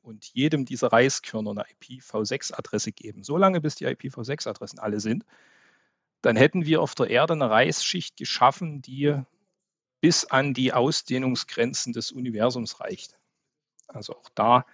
und 0.03 0.25
jedem 0.27 0.65
dieser 0.65 0.93
Reiskörner 0.93 1.51
eine 1.51 1.65
IPv6-Adresse 1.65 2.93
geben, 2.93 3.23
solange 3.25 3.61
bis 3.61 3.75
die 3.75 3.87
IPv6-Adressen 3.87 4.79
alle 4.79 5.01
sind, 5.01 5.25
dann 6.23 6.37
hätten 6.37 6.65
wir 6.65 6.81
auf 6.81 6.95
der 6.95 7.11
Erde 7.11 7.35
eine 7.35 7.51
Reisschicht 7.51 8.17
geschaffen, 8.17 8.83
die 8.83 9.21
bis 10.01 10.25
an 10.25 10.55
die 10.55 10.73
Ausdehnungsgrenzen 10.73 11.93
des 11.93 12.13
Universums 12.13 12.81
reicht. 12.81 13.17
Also 13.89 14.15
auch 14.15 14.29
da 14.35 14.67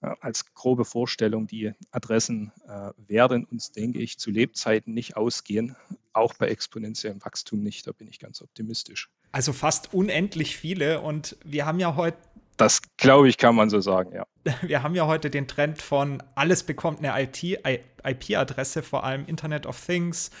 als 0.00 0.54
grobe 0.54 0.84
Vorstellung, 0.84 1.46
die 1.46 1.72
Adressen 1.90 2.52
äh, 2.66 2.90
werden 3.08 3.44
uns, 3.44 3.72
denke 3.72 3.98
ich, 4.00 4.18
zu 4.18 4.30
Lebzeiten 4.30 4.94
nicht 4.94 5.16
ausgehen, 5.16 5.76
auch 6.12 6.34
bei 6.34 6.48
exponentiellem 6.48 7.24
Wachstum 7.24 7.62
nicht, 7.62 7.86
da 7.86 7.92
bin 7.92 8.08
ich 8.08 8.18
ganz 8.18 8.40
optimistisch. 8.40 9.10
Also 9.32 9.52
fast 9.52 9.92
unendlich 9.94 10.56
viele 10.56 11.00
und 11.00 11.36
wir 11.44 11.66
haben 11.66 11.80
ja 11.80 11.96
heute 11.96 12.18
das 12.58 12.82
glaube 12.96 13.28
ich, 13.28 13.38
kann 13.38 13.54
man 13.54 13.70
so 13.70 13.80
sagen, 13.80 14.12
ja. 14.12 14.26
Wir 14.62 14.82
haben 14.82 14.96
ja 14.96 15.06
heute 15.06 15.30
den 15.30 15.46
Trend 15.46 15.80
von 15.80 16.20
alles 16.34 16.64
bekommt 16.64 16.98
eine 16.98 17.22
IP-Adresse, 17.22 18.82
vor 18.82 19.04
allem 19.04 19.26
Internet 19.26 19.64
of 19.64 19.80
Things 19.80 20.32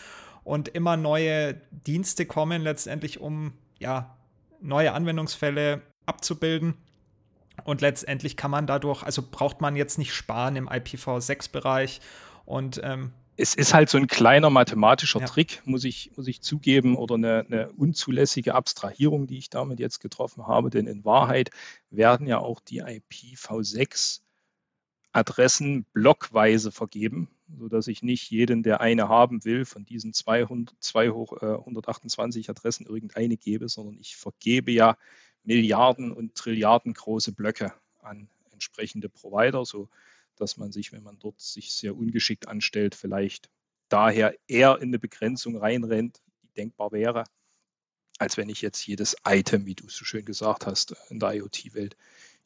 und 0.42 0.68
immer 0.68 0.96
neue 0.96 1.54
Dienste 1.70 2.26
kommen 2.26 2.62
letztendlich, 2.62 3.20
um 3.20 3.52
ja 3.78 4.16
neue 4.60 4.92
Anwendungsfälle 4.94 5.82
abzubilden. 6.06 6.74
Und 7.64 7.80
letztendlich 7.80 8.36
kann 8.36 8.50
man 8.50 8.66
dadurch, 8.66 9.02
also 9.02 9.22
braucht 9.22 9.60
man 9.60 9.76
jetzt 9.76 9.98
nicht 9.98 10.12
sparen 10.12 10.56
im 10.56 10.68
IPv6-Bereich. 10.68 12.00
Und 12.44 12.80
ähm, 12.82 13.12
es 13.36 13.54
ist 13.54 13.72
halt 13.72 13.88
so 13.88 13.98
ein 13.98 14.08
kleiner 14.08 14.50
mathematischer 14.50 15.20
ja. 15.20 15.26
Trick, 15.26 15.62
muss 15.64 15.84
ich, 15.84 16.10
muss 16.16 16.26
ich 16.26 16.42
zugeben, 16.42 16.96
oder 16.96 17.14
eine, 17.14 17.46
eine, 17.46 17.72
unzulässige 17.72 18.54
Abstrahierung, 18.54 19.26
die 19.26 19.38
ich 19.38 19.48
damit 19.48 19.78
jetzt 19.78 20.00
getroffen 20.00 20.46
habe. 20.46 20.70
Denn 20.70 20.86
in 20.86 21.04
Wahrheit 21.04 21.50
werden 21.90 22.26
ja 22.26 22.38
auch 22.38 22.60
die 22.60 22.82
IPv6 22.82 24.20
Adressen 25.12 25.84
blockweise 25.92 26.72
vergeben, 26.72 27.28
sodass 27.58 27.86
ich 27.86 28.02
nicht 28.02 28.30
jeden, 28.30 28.62
der 28.62 28.80
eine 28.80 29.08
haben 29.08 29.44
will, 29.44 29.64
von 29.64 29.84
diesen 29.84 30.12
200, 30.12 30.74
2 30.80 31.10
hoch, 31.10 31.40
äh, 31.40 31.54
128 31.54 32.50
Adressen 32.50 32.86
irgendeine 32.86 33.36
gebe, 33.36 33.68
sondern 33.68 33.98
ich 34.00 34.16
vergebe 34.16 34.72
ja 34.72 34.96
Milliarden 35.48 36.12
und 36.12 36.34
Trilliarden 36.34 36.92
große 36.92 37.32
Blöcke 37.32 37.72
an 38.00 38.28
entsprechende 38.52 39.08
Provider, 39.08 39.64
so 39.64 39.88
dass 40.36 40.58
man 40.58 40.72
sich, 40.72 40.92
wenn 40.92 41.02
man 41.02 41.18
dort 41.18 41.40
sich 41.40 41.72
sehr 41.72 41.96
ungeschickt 41.96 42.46
anstellt, 42.46 42.94
vielleicht 42.94 43.48
daher 43.88 44.36
eher 44.46 44.76
in 44.76 44.90
eine 44.90 44.98
Begrenzung 44.98 45.56
reinrennt, 45.56 46.20
die 46.42 46.52
denkbar 46.52 46.92
wäre, 46.92 47.24
als 48.18 48.36
wenn 48.36 48.50
ich 48.50 48.60
jetzt 48.60 48.86
jedes 48.86 49.16
Item, 49.26 49.64
wie 49.64 49.74
du 49.74 49.88
so 49.88 50.04
schön 50.04 50.26
gesagt 50.26 50.66
hast, 50.66 50.94
in 51.08 51.18
der 51.18 51.34
IoT-Welt, 51.34 51.96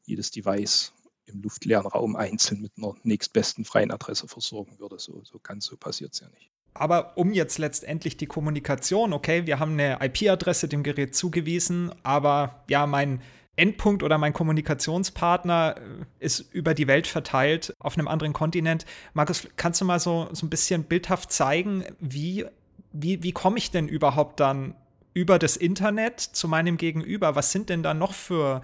jedes 0.04 0.30
Device 0.30 0.92
im 1.26 1.42
luftleeren 1.42 1.86
Raum 1.86 2.14
einzeln 2.14 2.62
mit 2.62 2.72
einer 2.76 2.94
nächstbesten 3.02 3.64
freien 3.64 3.90
Adresse 3.90 4.28
versorgen 4.28 4.78
würde. 4.78 5.00
So, 5.00 5.24
so 5.24 5.40
ganz 5.40 5.66
so 5.66 5.76
passiert 5.76 6.14
es 6.14 6.20
ja 6.20 6.28
nicht. 6.28 6.52
Aber 6.74 7.16
um 7.16 7.32
jetzt 7.32 7.58
letztendlich 7.58 8.16
die 8.16 8.26
Kommunikation, 8.26 9.12
okay, 9.12 9.46
wir 9.46 9.58
haben 9.58 9.72
eine 9.72 9.98
IP-Adresse 10.00 10.68
dem 10.68 10.82
Gerät 10.82 11.14
zugewiesen, 11.14 11.92
aber 12.02 12.62
ja, 12.68 12.86
mein 12.86 13.20
Endpunkt 13.56 14.02
oder 14.02 14.16
mein 14.16 14.32
Kommunikationspartner 14.32 15.76
äh, 15.76 16.24
ist 16.24 16.40
über 16.52 16.74
die 16.74 16.86
Welt 16.86 17.06
verteilt 17.06 17.74
auf 17.78 17.98
einem 17.98 18.08
anderen 18.08 18.32
Kontinent. 18.32 18.86
Markus, 19.12 19.46
kannst 19.56 19.80
du 19.80 19.84
mal 19.84 20.00
so, 20.00 20.28
so 20.32 20.46
ein 20.46 20.50
bisschen 20.50 20.84
bildhaft 20.84 21.30
zeigen, 21.30 21.84
wie, 22.00 22.46
wie, 22.92 23.22
wie 23.22 23.32
komme 23.32 23.58
ich 23.58 23.70
denn 23.70 23.88
überhaupt 23.88 24.40
dann 24.40 24.74
über 25.14 25.38
das 25.38 25.56
Internet 25.56 26.20
zu 26.20 26.48
meinem 26.48 26.78
Gegenüber? 26.78 27.34
Was 27.34 27.52
sind 27.52 27.68
denn 27.68 27.82
da 27.82 27.92
noch 27.92 28.14
für 28.14 28.62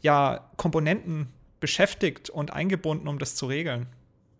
ja, 0.00 0.48
Komponenten 0.56 1.28
beschäftigt 1.60 2.30
und 2.30 2.52
eingebunden, 2.52 3.08
um 3.08 3.18
das 3.18 3.36
zu 3.36 3.44
regeln? 3.44 3.86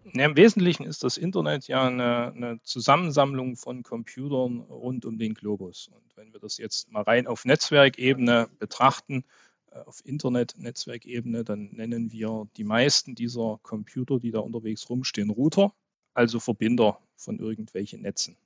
Ja, 0.05 0.25
Im 0.25 0.37
Wesentlichen 0.37 0.85
ist 0.85 1.05
das 1.05 1.17
Internet 1.17 1.69
ja 1.69 1.87
eine, 1.87 2.33
eine, 2.33 2.63
Zusammensammlung 2.63 3.57
von 3.57 3.83
Computern 3.83 4.61
rund 4.61 5.05
um 5.05 5.19
den 5.19 5.35
Globus. 5.35 5.89
Und 5.89 6.17
wenn 6.17 6.33
wir 6.33 6.41
das 6.41 6.57
jetzt 6.57 6.91
mal 6.91 7.03
rein 7.03 7.27
auf 7.27 7.45
Netzwerkebene 7.45 8.49
betrachten, 8.59 9.25
äh, 9.71 9.79
auf 9.81 10.01
Internet-Netzwerkebene, 10.05 11.45
dann 11.45 11.71
nennen 11.73 12.13
wir 12.13 12.49
die 12.57 12.65
meisten 12.65 13.15
dieser 13.15 13.61
Computer, 13.63 14.19
die 14.19 14.31
da 14.31 14.41
unterwegs 14.41 14.89
rumstehen, 14.89 15.31
Router, 15.31 15.75
also 16.15 16.41
Verbinder 16.41 16.99
von 17.17 17.39
irgendwelchen 17.39 18.01
Netzen. 18.01 18.37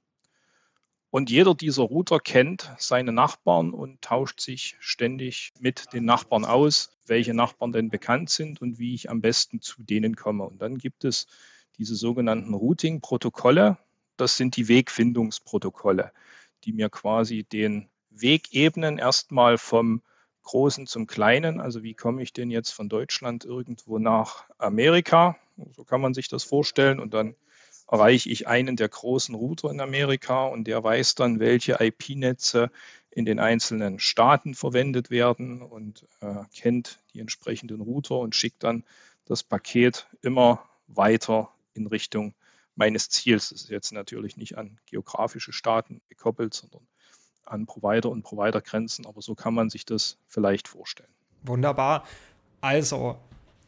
Und 1.15 1.31
jeder 1.31 1.55
dieser 1.55 1.85
Router 1.85 2.19
kennt 2.19 2.73
seine 2.77 3.13
Nachbarn 3.13 3.73
und 3.73 4.03
tauscht 4.03 4.41
sich 4.41 4.75
ständig 4.81 5.53
mit 5.61 5.93
den 5.93 6.05
Nachbarn 6.05 6.45
aus, 6.45 6.91
welche 7.07 7.35
Nachbarn 7.35 7.71
denn 7.71 7.89
bekannt 7.89 8.31
sind 8.31 8.61
und 8.61 8.81
wie 8.81 8.97
ich 8.97 9.11
am 9.11 9.21
besten 9.21 9.61
zu 9.61 9.85
denen 9.85 10.17
komme. 10.17 10.43
Und 10.43 10.61
dann 10.61 10.77
gibt 10.77 11.05
es 11.05 11.29
diese 11.79 11.95
sogenannten 11.95 12.53
Routing-Protokolle. 12.53 13.79
Das 14.17 14.37
sind 14.37 14.57
die 14.57 14.67
Wegfindungsprotokolle, 14.67 16.11
die 16.65 16.73
mir 16.73 16.89
quasi 16.89 17.45
den 17.45 17.89
Weg 18.11 18.53
ebnen, 18.53 18.99
erstmal 18.99 19.57
vom 19.57 20.03
Großen 20.43 20.89
zum 20.89 21.07
Kleinen. 21.07 21.61
Also 21.61 21.85
wie 21.85 21.95
komme 21.95 22.25
ich 22.25 22.33
denn 22.33 22.51
jetzt 22.51 22.73
von 22.73 22.89
Deutschland 22.89 23.45
irgendwo 23.45 24.01
nach 24.01 24.51
Amerika? 24.59 25.37
So 25.77 25.85
kann 25.85 26.01
man 26.01 26.13
sich 26.13 26.27
das 26.27 26.43
vorstellen. 26.43 26.99
Und 26.99 27.15
dann 27.15 27.37
erreiche 27.95 28.29
ich 28.29 28.49
einen 28.49 28.75
der 28.75 28.89
großen 28.89 29.37
Router 29.37 29.71
in 29.71 29.81
Amerika 29.81 30.47
und 30.47 30.65
der 30.65 30.83
weiß 30.83 31.15
dann, 31.15 31.39
welche 31.39 31.77
IP-Netze 31.79 32.73
in 33.13 33.25
den 33.25 33.39
einzelnen 33.39 34.01
Staaten 34.01 34.57
verwendet 34.57 35.11
werden 35.11 35.63
und 35.63 36.05
äh, 36.21 36.43
kennt 36.53 36.99
die 37.13 37.21
entsprechenden 37.21 37.81
Router 37.81 38.19
und 38.19 38.35
schickt 38.35 38.65
dann 38.65 38.83
das 39.27 39.45
Paket 39.45 40.09
immer 40.23 40.69
weiter 40.89 41.51
in 41.75 41.87
Richtung 41.87 42.35
meines 42.75 43.11
Ziels. 43.11 43.51
Das 43.51 43.63
ist 43.63 43.71
jetzt 43.71 43.93
natürlich 43.93 44.37
nicht 44.37 44.59
an 44.59 44.81
geografische 44.87 45.53
Staaten 45.53 46.01
gekoppelt, 46.09 46.53
sondern 46.53 46.89
an 47.45 47.65
Provider 47.65 48.11
und 48.11 48.25
Providergrenzen, 48.25 49.07
aber 49.07 49.23
so 49.23 49.37
kann 49.37 49.55
man 49.55 49.71
sich 49.71 49.87
das 49.87 50.19
vielleicht 50.27 50.67
vorstellen. 50.67 51.15
Wunderbar. 51.45 52.05
Also 52.61 53.21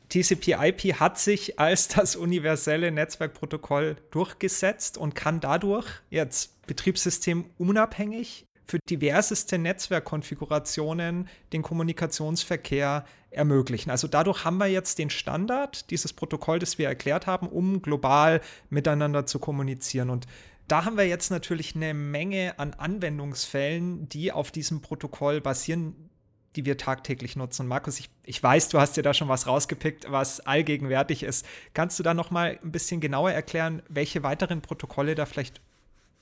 TCP/IP 0.09 1.01
hat 1.01 1.19
sich 1.19 1.59
als 1.59 1.89
das 1.89 2.17
universelle 2.17 2.91
Netzwerkprotokoll 2.93 3.97
durchgesetzt 4.11 4.99
und 4.99 5.15
kann 5.15 5.41
dadurch 5.41 5.87
jetzt 6.11 6.67
betriebssystemunabhängig 6.67 8.47
für 8.67 8.79
diverseste 8.91 9.59
Netzwerkkonfigurationen 9.59 11.29
den 11.53 11.63
Kommunikationsverkehr 11.63 13.05
ermöglichen. 13.31 13.91
Also 13.91 14.09
dadurch 14.09 14.45
haben 14.45 14.59
wir 14.59 14.67
jetzt 14.67 14.99
den 14.99 15.11
Standard, 15.11 15.91
dieses 15.91 16.13
Protokoll, 16.13 16.59
das 16.59 16.79
wir 16.79 16.89
erklärt 16.89 17.27
haben, 17.27 17.49
um 17.49 17.83
global 17.83 18.41
miteinander 18.71 19.27
zu 19.27 19.39
kommunizieren. 19.39 20.11
Und 20.11 20.27
da 20.69 20.85
haben 20.85 20.97
wir 20.97 21.07
jetzt 21.07 21.31
natürlich 21.31 21.77
eine 21.77 21.95
Menge 21.95 22.59
an 22.59 22.75
Anwendungsfällen, 22.75 24.09
die 24.09 24.33
auf 24.33 24.51
diesem 24.51 24.81
Protokoll 24.81 25.41
basieren, 25.41 26.11
die 26.57 26.65
wir 26.65 26.77
tagtäglich 26.77 27.37
nutzen. 27.37 27.67
Markus, 27.67 28.01
ich, 28.01 28.09
ich 28.25 28.43
weiß, 28.43 28.71
du 28.71 28.81
hast 28.81 28.97
dir 28.97 29.03
da 29.03 29.15
schon 29.15 29.29
was 29.29 29.47
rausgepickt, 29.47 30.11
was 30.11 30.41
allgegenwärtig 30.41 31.23
ist. 31.23 31.47
Kannst 31.75 31.99
du 31.99 32.03
da 32.03 32.15
noch 32.15 32.31
mal 32.31 32.59
ein 32.63 32.73
bisschen 32.73 33.01
genauer 33.01 33.33
erklären, 33.33 33.83
welche 33.89 34.23
weiteren 34.23 34.63
Protokolle 34.63 35.15
da 35.15 35.27
vielleicht 35.27 35.61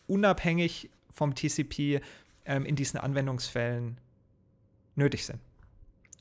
unabhängig 0.06 0.90
vom 1.10 1.34
TCP 1.34 2.00
ähm, 2.44 2.66
in 2.66 2.76
diesen 2.76 2.98
Anwendungsfällen 2.98 3.98
nötig 4.96 5.24
sind? 5.24 5.38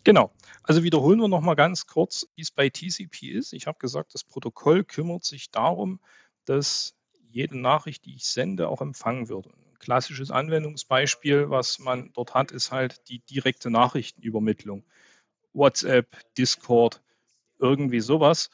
Genau. 0.04 0.32
Also 0.64 0.84
wiederholen 0.84 1.20
wir 1.20 1.28
noch 1.28 1.42
mal 1.42 1.56
ganz 1.56 1.88
kurz, 1.88 2.28
wie 2.36 2.42
es 2.42 2.52
bei 2.52 2.70
TCP 2.70 3.32
ist. 3.32 3.54
Ich 3.54 3.68
habe 3.68 3.80
gesagt, 3.80 4.14
das 4.14 4.24
Protokoll 4.24 4.84
kümmert 4.84 5.24
sich 5.24 5.50
darum, 5.50 6.00
dass 6.46 6.94
jede 7.32 7.58
Nachricht, 7.58 8.06
die 8.06 8.16
ich 8.16 8.26
sende, 8.26 8.68
auch 8.68 8.82
empfangen 8.82 9.30
wird 9.30 9.48
klassisches 9.84 10.32
Anwendungsbeispiel, 10.32 11.50
was 11.50 11.80
man 11.80 12.12
dort 12.14 12.34
hat, 12.34 12.52
ist 12.52 12.72
halt 12.72 13.08
die 13.10 13.20
direkte 13.20 13.70
Nachrichtenübermittlung. 13.70 14.84
WhatsApp, 15.54 16.08
Discord, 16.38 17.02
irgendwie 17.60 18.00
sowas, 18.00 18.50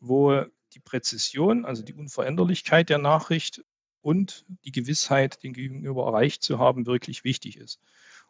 wo 0.00 0.44
die 0.74 0.80
Präzision, 0.80 1.64
also 1.64 1.82
die 1.82 1.94
Unveränderlichkeit 1.94 2.88
der 2.88 2.98
Nachricht 2.98 3.64
und 4.00 4.44
die 4.64 4.72
Gewissheit, 4.72 5.42
den 5.42 5.52
Gegenüber 5.52 6.06
erreicht 6.06 6.42
zu 6.42 6.58
haben, 6.58 6.86
wirklich 6.86 7.24
wichtig 7.24 7.56
ist. 7.56 7.80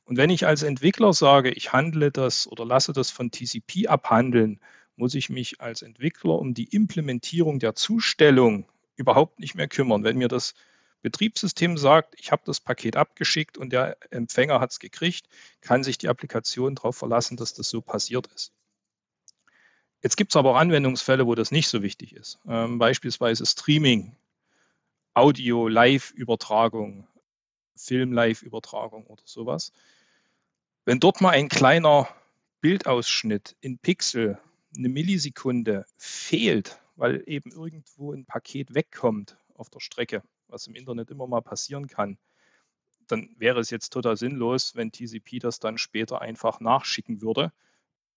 Und 0.04 0.16
wenn 0.18 0.30
ich 0.30 0.46
als 0.46 0.62
Entwickler 0.62 1.12
sage, 1.12 1.50
ich 1.50 1.72
handle 1.72 2.10
das 2.10 2.46
oder 2.46 2.64
lasse 2.64 2.92
das 2.92 3.10
von 3.10 3.30
TCP 3.30 3.86
abhandeln, 3.86 4.60
muss 4.96 5.14
ich 5.14 5.30
mich 5.30 5.60
als 5.60 5.80
Entwickler 5.82 6.38
um 6.38 6.52
die 6.52 6.64
Implementierung 6.64 7.58
der 7.60 7.74
Zustellung 7.74 8.66
überhaupt 8.96 9.40
nicht 9.40 9.54
mehr 9.54 9.68
kümmern. 9.68 10.04
Wenn 10.04 10.18
mir 10.18 10.28
das 10.28 10.54
Betriebssystem 11.02 11.76
sagt, 11.76 12.14
ich 12.18 12.32
habe 12.32 12.42
das 12.46 12.60
Paket 12.60 12.96
abgeschickt 12.96 13.58
und 13.58 13.70
der 13.70 13.96
Empfänger 14.10 14.60
hat 14.60 14.70
es 14.70 14.78
gekriegt, 14.78 15.28
kann 15.60 15.84
sich 15.84 15.98
die 15.98 16.08
Applikation 16.08 16.74
darauf 16.74 16.96
verlassen, 16.96 17.36
dass 17.36 17.54
das 17.54 17.68
so 17.68 17.80
passiert 17.80 18.28
ist. 18.28 18.52
Jetzt 20.02 20.16
gibt 20.16 20.32
es 20.32 20.36
aber 20.36 20.52
auch 20.52 20.56
Anwendungsfälle, 20.56 21.26
wo 21.26 21.34
das 21.34 21.50
nicht 21.50 21.68
so 21.68 21.82
wichtig 21.82 22.14
ist. 22.14 22.38
Ähm, 22.46 22.78
beispielsweise 22.78 23.46
Streaming, 23.46 24.16
Audio, 25.14 25.68
Live-Übertragung, 25.68 27.06
Film-Live-Übertragung 27.76 29.06
oder 29.06 29.22
sowas. 29.24 29.72
Wenn 30.84 31.00
dort 31.00 31.20
mal 31.20 31.30
ein 31.30 31.48
kleiner 31.48 32.08
Bildausschnitt 32.60 33.56
in 33.60 33.78
Pixel 33.78 34.38
eine 34.76 34.88
Millisekunde 34.88 35.84
fehlt, 35.96 36.80
weil 36.96 37.22
eben 37.26 37.52
irgendwo 37.52 38.12
ein 38.12 38.24
Paket 38.24 38.74
wegkommt 38.74 39.36
auf 39.54 39.70
der 39.70 39.80
Strecke, 39.80 40.22
was 40.52 40.66
im 40.66 40.74
Internet 40.74 41.10
immer 41.10 41.26
mal 41.26 41.42
passieren 41.42 41.88
kann, 41.88 42.18
dann 43.08 43.34
wäre 43.38 43.60
es 43.60 43.70
jetzt 43.70 43.90
total 43.90 44.16
sinnlos, 44.16 44.74
wenn 44.74 44.92
TCP 44.92 45.38
das 45.40 45.58
dann 45.58 45.78
später 45.78 46.20
einfach 46.20 46.60
nachschicken 46.60 47.20
würde. 47.20 47.52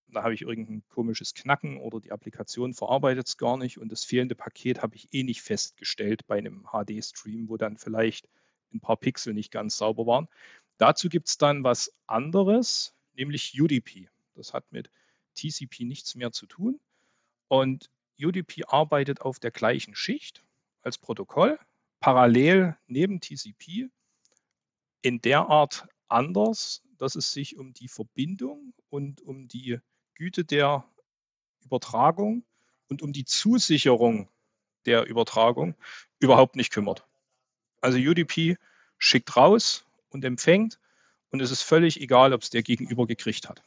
Da 0.08 0.24
habe 0.24 0.34
ich 0.34 0.44
irgendein 0.44 0.84
komisches 0.88 1.34
Knacken 1.34 1.78
oder 1.78 2.00
die 2.00 2.12
Applikation 2.12 2.74
verarbeitet 2.74 3.28
es 3.28 3.38
gar 3.38 3.58
nicht 3.58 3.80
und 3.80 3.92
das 3.92 4.04
fehlende 4.04 4.36
Paket 4.36 4.82
habe 4.82 4.96
ich 4.96 5.08
eh 5.12 5.24
nicht 5.24 5.42
festgestellt 5.42 6.28
bei 6.28 6.38
einem 6.38 6.68
HD-Stream, 6.72 7.50
wo 7.50 7.58
dann 7.58 7.78
vielleicht 7.78 8.30
ein 8.74 8.80
paar 8.80 8.98
Pixel 8.98 9.34
nicht 9.34 9.52
ganz 9.52 9.78
sauber 9.78 10.06
waren. 10.06 10.28
Dazu 10.78 11.10
gibt 11.10 11.28
es 11.28 11.38
dann 11.38 11.64
was 11.64 11.92
anderes, 12.06 12.94
nämlich 13.14 13.60
UDP. 13.60 14.10
Das 14.36 14.54
hat 14.54 14.72
mit 14.72 14.90
TCP 15.36 15.86
nichts 15.86 16.16
mehr 16.16 16.32
zu 16.32 16.46
tun. 16.46 16.80
Und 17.48 17.90
UDP 18.20 18.64
arbeitet 18.68 19.22
auf 19.22 19.40
der 19.40 19.52
gleichen 19.52 19.96
Schicht 19.96 20.44
als 20.82 20.98
Protokoll, 20.98 21.60
parallel 22.00 22.78
neben 22.88 23.22
TCP, 23.22 23.90
in 25.02 25.22
der 25.22 25.48
Art 25.50 25.88
anders, 26.08 26.82
dass 26.98 27.16
es 27.16 27.32
sich 27.32 27.58
um 27.58 27.74
die 27.74 27.88
Verbindung 27.88 28.74
und 28.90 29.22
um 29.22 29.48
die 29.48 29.80
Güte 30.16 30.46
der 30.46 30.88
Übertragung 31.64 32.44
und 32.88 33.02
um 33.02 33.14
die 33.14 33.26
Zusicherung 33.26 34.30
der 34.86 35.06
Übertragung 35.08 35.76
überhaupt 36.20 36.56
nicht 36.56 36.72
kümmert. 36.72 37.06
Also 37.82 37.98
UDP 37.98 38.58
schickt 38.98 39.36
raus 39.36 39.86
und 40.10 40.24
empfängt 40.24 40.80
und 41.32 41.42
es 41.42 41.52
ist 41.52 41.64
völlig 41.64 42.00
egal, 42.02 42.34
ob 42.34 42.44
es 42.44 42.50
der 42.50 42.64
Gegenüber 42.64 43.06
gekriegt 43.08 43.50
hat. 43.50 43.64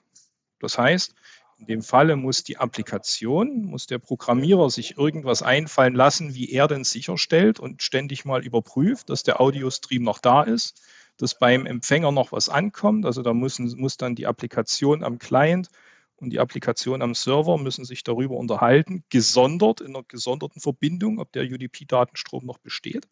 Das 0.58 0.78
heißt, 0.78 1.14
in 1.58 1.66
dem 1.66 1.82
Falle 1.82 2.16
muss 2.16 2.44
die 2.44 2.58
Applikation, 2.58 3.64
muss 3.64 3.86
der 3.86 3.98
Programmierer 3.98 4.70
sich 4.70 4.96
irgendwas 4.96 5.42
einfallen 5.42 5.94
lassen, 5.94 6.34
wie 6.34 6.50
er 6.50 6.68
denn 6.68 6.84
sicherstellt 6.84 7.58
und 7.58 7.82
ständig 7.82 8.24
mal 8.24 8.44
überprüft, 8.44 9.10
dass 9.10 9.24
der 9.24 9.40
Audiostream 9.40 10.02
noch 10.02 10.20
da 10.20 10.42
ist, 10.42 10.80
dass 11.16 11.36
beim 11.36 11.66
Empfänger 11.66 12.12
noch 12.12 12.30
was 12.30 12.48
ankommt. 12.48 13.04
Also 13.04 13.22
da 13.22 13.34
müssen, 13.34 13.66
muss 13.76 13.96
dann 13.96 14.14
die 14.14 14.26
Applikation 14.26 15.02
am 15.02 15.18
Client 15.18 15.68
und 16.16 16.30
die 16.30 16.38
Applikation 16.38 17.02
am 17.02 17.14
Server 17.14 17.58
müssen 17.58 17.84
sich 17.84 18.04
darüber 18.04 18.36
unterhalten, 18.36 19.02
gesondert, 19.08 19.80
in 19.80 19.96
einer 19.96 20.04
gesonderten 20.04 20.60
Verbindung, 20.60 21.18
ob 21.18 21.32
der 21.32 21.42
UDP-Datenstrom 21.42 22.46
noch 22.46 22.58
besteht. 22.58 23.08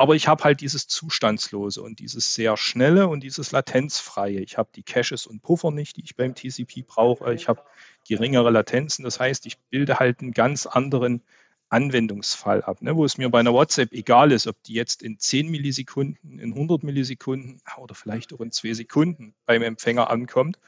Aber 0.00 0.14
ich 0.14 0.28
habe 0.28 0.44
halt 0.44 0.62
dieses 0.62 0.88
Zustandslose 0.88 1.82
und 1.82 1.98
dieses 1.98 2.34
sehr 2.34 2.56
schnelle 2.56 3.06
und 3.08 3.22
dieses 3.22 3.52
latenzfreie. 3.52 4.40
Ich 4.40 4.56
habe 4.56 4.70
die 4.74 4.82
Caches 4.82 5.26
und 5.26 5.42
Puffer 5.42 5.72
nicht, 5.72 5.98
die 5.98 6.04
ich 6.04 6.16
beim 6.16 6.34
TCP 6.34 6.86
brauche. 6.86 7.34
Ich 7.34 7.48
habe 7.48 7.62
geringere 8.08 8.48
Latenzen. 8.48 9.04
Das 9.04 9.20
heißt, 9.20 9.44
ich 9.44 9.58
bilde 9.58 9.98
halt 9.98 10.20
einen 10.20 10.32
ganz 10.32 10.64
anderen 10.64 11.22
Anwendungsfall 11.68 12.62
ab, 12.62 12.80
ne, 12.80 12.96
wo 12.96 13.04
es 13.04 13.18
mir 13.18 13.28
bei 13.28 13.40
einer 13.40 13.52
WhatsApp 13.52 13.92
egal 13.92 14.32
ist, 14.32 14.46
ob 14.46 14.62
die 14.62 14.72
jetzt 14.72 15.02
in 15.02 15.18
10 15.18 15.50
Millisekunden, 15.50 16.38
in 16.38 16.54
100 16.54 16.82
Millisekunden 16.82 17.60
oder 17.76 17.94
vielleicht 17.94 18.32
auch 18.32 18.40
in 18.40 18.52
2 18.52 18.72
Sekunden 18.72 19.34
beim 19.44 19.60
Empfänger 19.60 20.08
ankommt, 20.08 20.58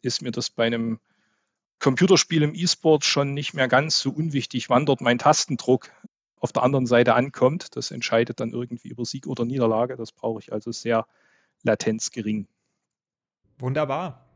ist 0.00 0.22
mir 0.22 0.30
das 0.30 0.48
bei 0.48 0.64
einem 0.64 0.98
Computerspiel 1.78 2.42
im 2.42 2.54
E-Sport 2.54 3.04
schon 3.04 3.34
nicht 3.34 3.52
mehr 3.52 3.68
ganz 3.68 3.98
so 3.98 4.10
unwichtig, 4.10 4.70
wann 4.70 4.86
dort 4.86 5.02
mein 5.02 5.18
Tastendruck 5.18 5.90
auf 6.40 6.52
der 6.52 6.62
anderen 6.62 6.86
Seite 6.86 7.14
ankommt. 7.14 7.76
Das 7.76 7.90
entscheidet 7.90 8.40
dann 8.40 8.52
irgendwie 8.52 8.88
über 8.88 9.04
Sieg 9.04 9.26
oder 9.26 9.44
Niederlage. 9.44 9.96
Das 9.96 10.10
brauche 10.10 10.40
ich 10.40 10.52
also 10.52 10.72
sehr 10.72 11.06
latenzgering. 11.62 12.48
Wunderbar. 13.58 14.26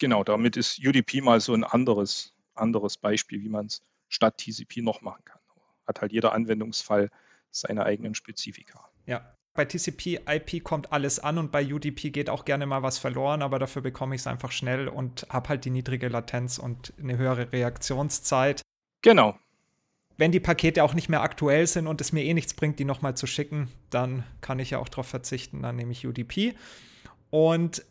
Genau, 0.00 0.22
damit 0.22 0.56
ist 0.56 0.78
UDP 0.78 1.20
mal 1.20 1.40
so 1.40 1.52
ein 1.52 1.64
anderes, 1.64 2.34
anderes 2.54 2.96
Beispiel, 2.96 3.42
wie 3.42 3.48
man 3.48 3.66
es 3.66 3.82
statt 4.08 4.38
TCP 4.38 4.80
noch 4.82 5.02
machen 5.02 5.24
kann. 5.24 5.40
Hat 5.86 6.00
halt 6.00 6.12
jeder 6.12 6.32
Anwendungsfall 6.32 7.10
seine 7.50 7.84
eigenen 7.84 8.14
Spezifika. 8.14 8.88
Ja, 9.06 9.34
bei 9.54 9.64
TCP 9.64 10.20
IP 10.28 10.62
kommt 10.62 10.92
alles 10.92 11.18
an 11.18 11.36
und 11.38 11.50
bei 11.50 11.64
UDP 11.66 12.10
geht 12.10 12.30
auch 12.30 12.44
gerne 12.44 12.66
mal 12.66 12.84
was 12.84 12.98
verloren, 12.98 13.42
aber 13.42 13.58
dafür 13.58 13.82
bekomme 13.82 14.14
ich 14.14 14.20
es 14.20 14.26
einfach 14.28 14.52
schnell 14.52 14.86
und 14.86 15.26
habe 15.30 15.48
halt 15.48 15.64
die 15.64 15.70
niedrige 15.70 16.08
Latenz 16.08 16.58
und 16.58 16.92
eine 16.98 17.18
höhere 17.18 17.50
Reaktionszeit. 17.52 18.62
Genau, 19.02 19.36
wenn 20.18 20.32
die 20.32 20.40
Pakete 20.40 20.82
auch 20.82 20.94
nicht 20.94 21.08
mehr 21.08 21.22
aktuell 21.22 21.66
sind 21.66 21.86
und 21.86 22.00
es 22.00 22.12
mir 22.12 22.24
eh 22.24 22.34
nichts 22.34 22.52
bringt, 22.52 22.78
die 22.80 22.84
nochmal 22.84 23.16
zu 23.16 23.26
schicken, 23.26 23.68
dann 23.88 24.24
kann 24.40 24.58
ich 24.58 24.70
ja 24.70 24.78
auch 24.78 24.88
darauf 24.88 25.06
verzichten. 25.06 25.62
Dann 25.62 25.76
nehme 25.76 25.92
ich 25.92 26.06
UDP. 26.06 26.54
Und 27.30 27.84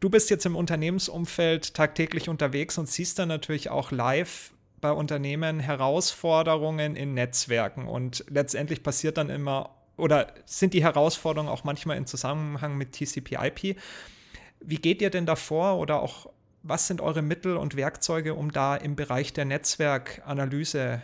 du 0.00 0.08
bist 0.08 0.30
jetzt 0.30 0.46
im 0.46 0.56
Unternehmensumfeld 0.56 1.74
tagtäglich 1.74 2.30
unterwegs 2.30 2.78
und 2.78 2.88
siehst 2.88 3.18
dann 3.18 3.28
natürlich 3.28 3.68
auch 3.68 3.90
live 3.90 4.52
bei 4.80 4.92
Unternehmen 4.92 5.60
Herausforderungen 5.60 6.96
in 6.96 7.12
Netzwerken. 7.12 7.86
Und 7.86 8.24
letztendlich 8.30 8.82
passiert 8.82 9.18
dann 9.18 9.28
immer, 9.28 9.70
oder 9.98 10.32
sind 10.46 10.72
die 10.72 10.82
Herausforderungen 10.82 11.50
auch 11.52 11.64
manchmal 11.64 11.98
in 11.98 12.06
Zusammenhang 12.06 12.78
mit 12.78 12.92
TCP/IP. 12.92 13.76
Wie 14.60 14.76
geht 14.76 15.02
ihr 15.02 15.10
denn 15.10 15.26
davor 15.26 15.78
oder 15.78 16.00
auch 16.00 16.30
was 16.62 16.86
sind 16.86 17.02
eure 17.02 17.20
Mittel 17.20 17.58
und 17.58 17.76
Werkzeuge, 17.76 18.34
um 18.34 18.50
da 18.50 18.74
im 18.74 18.96
Bereich 18.96 19.34
der 19.34 19.44
Netzwerkanalyse 19.44 21.02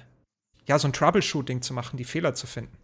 ja, 0.70 0.78
so 0.78 0.86
ein 0.86 0.92
Troubleshooting 0.92 1.62
zu 1.62 1.74
machen, 1.74 1.96
die 1.96 2.04
Fehler 2.04 2.32
zu 2.36 2.46
finden? 2.46 2.78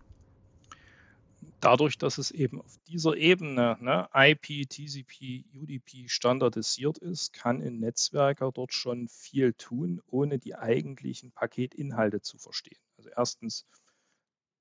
Dadurch, 1.61 1.97
dass 1.99 2.19
es 2.19 2.33
eben 2.33 2.61
auf 2.61 2.77
dieser 2.89 3.17
Ebene 3.17 3.79
ne, 3.81 4.09
IP, 4.13 4.69
TCP, 4.69 5.45
UDP 5.55 6.09
standardisiert 6.09 6.99
ist, 6.99 7.33
kann 7.33 7.63
ein 7.63 7.79
Netzwerker 7.79 8.51
dort 8.51 8.75
schon 8.75 9.07
viel 9.07 9.53
tun, 9.53 10.03
ohne 10.09 10.41
die 10.41 10.57
eigentlichen 10.57 11.31
Paketinhalte 11.31 12.21
zu 12.23 12.39
verstehen. 12.39 12.81
Also 12.97 13.11
erstens, 13.17 13.67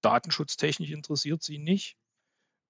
datenschutztechnisch 0.02 0.92
interessiert 0.92 1.42
sie 1.42 1.58
nicht. 1.58 1.98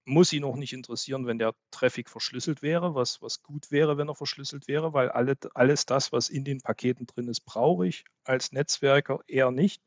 Muss 0.06 0.30
sie 0.30 0.40
noch 0.40 0.56
nicht 0.56 0.72
interessieren, 0.72 1.28
wenn 1.28 1.38
der 1.38 1.54
Traffic 1.72 2.10
verschlüsselt 2.10 2.62
wäre, 2.62 2.96
was, 2.96 3.22
was 3.22 3.44
gut 3.44 3.72
wäre, 3.72 3.98
wenn 3.98 4.08
er 4.08 4.16
verschlüsselt 4.16 4.70
wäre, 4.70 4.94
weil 4.94 5.10
alle, 5.10 5.36
alles 5.54 5.86
das, 5.86 6.14
was 6.14 6.30
in 6.30 6.46
den 6.46 6.62
Paketen 6.62 7.08
drin 7.08 7.28
ist, 7.28 7.42
brauche 7.42 7.88
ich 7.88 8.06
als 8.24 8.54
Netzwerker 8.54 9.20
eher 9.28 9.52
nicht 9.52 9.82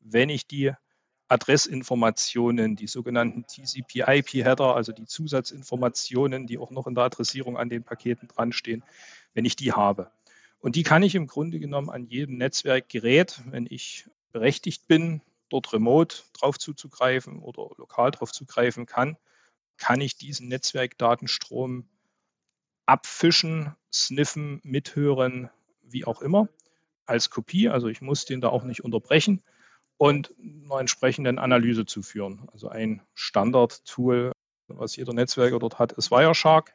wenn 0.00 0.28
ich 0.28 0.46
die 0.46 0.72
Adressinformationen, 1.28 2.74
die 2.74 2.88
sogenannten 2.88 3.46
TCP-IP-Header, 3.46 4.74
also 4.74 4.92
die 4.92 5.06
Zusatzinformationen, 5.06 6.48
die 6.48 6.58
auch 6.58 6.72
noch 6.72 6.88
in 6.88 6.96
der 6.96 7.04
Adressierung 7.04 7.56
an 7.56 7.68
den 7.68 7.84
Paketen 7.84 8.26
dranstehen, 8.26 8.82
wenn 9.32 9.44
ich 9.44 9.54
die 9.54 9.72
habe. 9.72 10.10
Und 10.58 10.74
die 10.74 10.82
kann 10.82 11.04
ich 11.04 11.14
im 11.14 11.28
Grunde 11.28 11.60
genommen 11.60 11.88
an 11.88 12.06
jedem 12.06 12.36
Netzwerkgerät, 12.36 13.42
wenn 13.46 13.66
ich 13.70 14.06
berechtigt 14.32 14.88
bin, 14.88 15.22
dort 15.48 15.72
remote 15.72 16.16
drauf 16.32 16.58
zuzugreifen 16.58 17.38
oder 17.38 17.70
lokal 17.76 18.10
drauf 18.10 18.32
zugreifen 18.32 18.86
kann, 18.86 19.16
kann 19.76 20.00
ich 20.00 20.16
diesen 20.16 20.48
Netzwerkdatenstrom 20.48 21.88
abfischen, 22.86 23.74
sniffen, 23.92 24.60
mithören, 24.64 25.48
wie 25.82 26.04
auch 26.04 26.22
immer, 26.22 26.48
als 27.06 27.30
Kopie. 27.30 27.68
Also 27.68 27.86
ich 27.86 28.00
muss 28.00 28.24
den 28.24 28.40
da 28.40 28.48
auch 28.48 28.64
nicht 28.64 28.84
unterbrechen 28.84 29.42
und 30.00 30.34
einer 30.64 30.80
entsprechenden 30.80 31.38
Analyse 31.38 31.84
zu 31.84 32.00
führen. 32.00 32.48
Also 32.54 32.70
ein 32.70 33.02
Standard-Tool, 33.12 34.32
was 34.68 34.96
jeder 34.96 35.12
Netzwerker 35.12 35.58
dort 35.58 35.78
hat, 35.78 35.92
ist 35.92 36.10
Wireshark, 36.10 36.72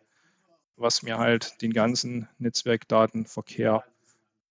was 0.75 1.01
mir 1.01 1.17
halt 1.17 1.59
den 1.63 1.73
ganzen 1.73 2.29
Netzwerkdatenverkehr, 2.38 3.83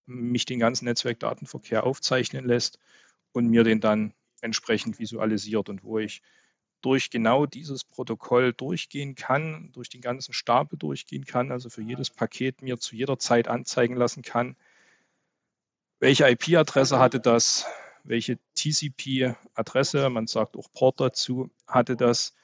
mich 0.06 0.44
den 0.44 0.58
ganzen 0.58 0.87
Netzwerkdatenverkehr 0.87 1.84
aufzeichnen 1.84 2.44
lässt 2.44 2.80
und 3.30 3.46
mir 3.46 3.62
den 3.62 3.80
dann 3.80 4.12
entsprechend 4.40 4.98
visualisiert 4.98 5.68
und 5.68 5.84
wo 5.84 6.00
ich 6.00 6.20
durch 6.80 7.10
genau 7.10 7.46
dieses 7.46 7.84
Protokoll 7.84 8.52
durchgehen 8.52 9.14
kann, 9.14 9.70
durch 9.70 9.88
den 9.88 10.00
ganzen 10.00 10.32
Stapel 10.32 10.76
durchgehen 10.76 11.26
kann, 11.26 11.52
also 11.52 11.70
für 11.70 11.82
jedes 11.82 12.10
Paket 12.10 12.60
mir 12.60 12.78
zu 12.78 12.96
jeder 12.96 13.20
Zeit 13.20 13.46
anzeigen 13.46 13.94
lassen 13.94 14.22
kann, 14.22 14.56
welche 16.00 16.28
IP-Adresse 16.28 16.98
hatte 16.98 17.20
das, 17.20 17.66
welche 18.05 18.38
TCP-Adresse, 18.55 20.09
man 20.11 20.27
sagt 20.27 20.57
auch 20.57 20.73
Port 20.73 21.01
dazu, 21.01 21.51
hatte 21.67 21.97
das, 21.97 22.35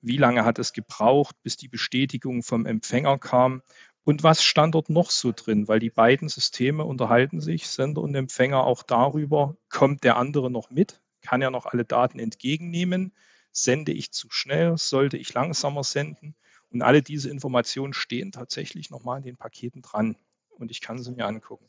wie 0.00 0.16
lange 0.16 0.44
hat 0.44 0.58
es 0.58 0.72
gebraucht, 0.72 1.36
bis 1.42 1.56
die 1.56 1.68
Bestätigung 1.68 2.42
vom 2.42 2.66
Empfänger 2.66 3.18
kam 3.18 3.62
und 4.04 4.22
was 4.22 4.42
stand 4.42 4.74
dort 4.74 4.88
noch 4.88 5.10
so 5.10 5.32
drin, 5.36 5.68
weil 5.68 5.80
die 5.80 5.90
beiden 5.90 6.30
Systeme 6.30 6.84
unterhalten 6.84 7.40
sich, 7.40 7.68
Sender 7.68 8.00
und 8.00 8.14
Empfänger, 8.14 8.64
auch 8.64 8.82
darüber, 8.82 9.56
kommt 9.68 10.02
der 10.02 10.16
andere 10.16 10.50
noch 10.50 10.70
mit, 10.70 11.02
kann 11.20 11.42
er 11.42 11.50
noch 11.50 11.66
alle 11.66 11.84
Daten 11.84 12.18
entgegennehmen, 12.18 13.12
sende 13.52 13.92
ich 13.92 14.10
zu 14.10 14.28
schnell, 14.30 14.78
sollte 14.78 15.18
ich 15.18 15.34
langsamer 15.34 15.84
senden? 15.84 16.36
Und 16.70 16.80
alle 16.80 17.02
diese 17.02 17.28
Informationen 17.28 17.92
stehen 17.92 18.32
tatsächlich 18.32 18.88
nochmal 18.88 19.18
in 19.18 19.24
den 19.24 19.36
Paketen 19.36 19.82
dran. 19.82 20.16
Und 20.48 20.70
ich 20.70 20.80
kann 20.80 20.98
sie 21.02 21.12
mir 21.12 21.26
angucken. 21.26 21.68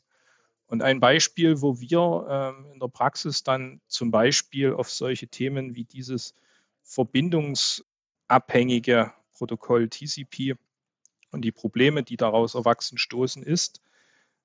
Und 0.70 0.82
ein 0.82 1.00
Beispiel, 1.00 1.60
wo 1.62 1.80
wir 1.80 2.26
ähm, 2.30 2.66
in 2.72 2.78
der 2.78 2.86
Praxis 2.86 3.42
dann 3.42 3.80
zum 3.88 4.12
Beispiel 4.12 4.72
auf 4.72 4.88
solche 4.88 5.26
Themen 5.26 5.74
wie 5.74 5.82
dieses 5.82 6.36
verbindungsabhängige 6.84 9.12
Protokoll 9.32 9.88
TCP 9.88 10.54
und 11.32 11.42
die 11.42 11.50
Probleme, 11.50 12.04
die 12.04 12.16
daraus 12.16 12.54
erwachsen 12.54 12.98
stoßen, 12.98 13.42
ist, 13.42 13.82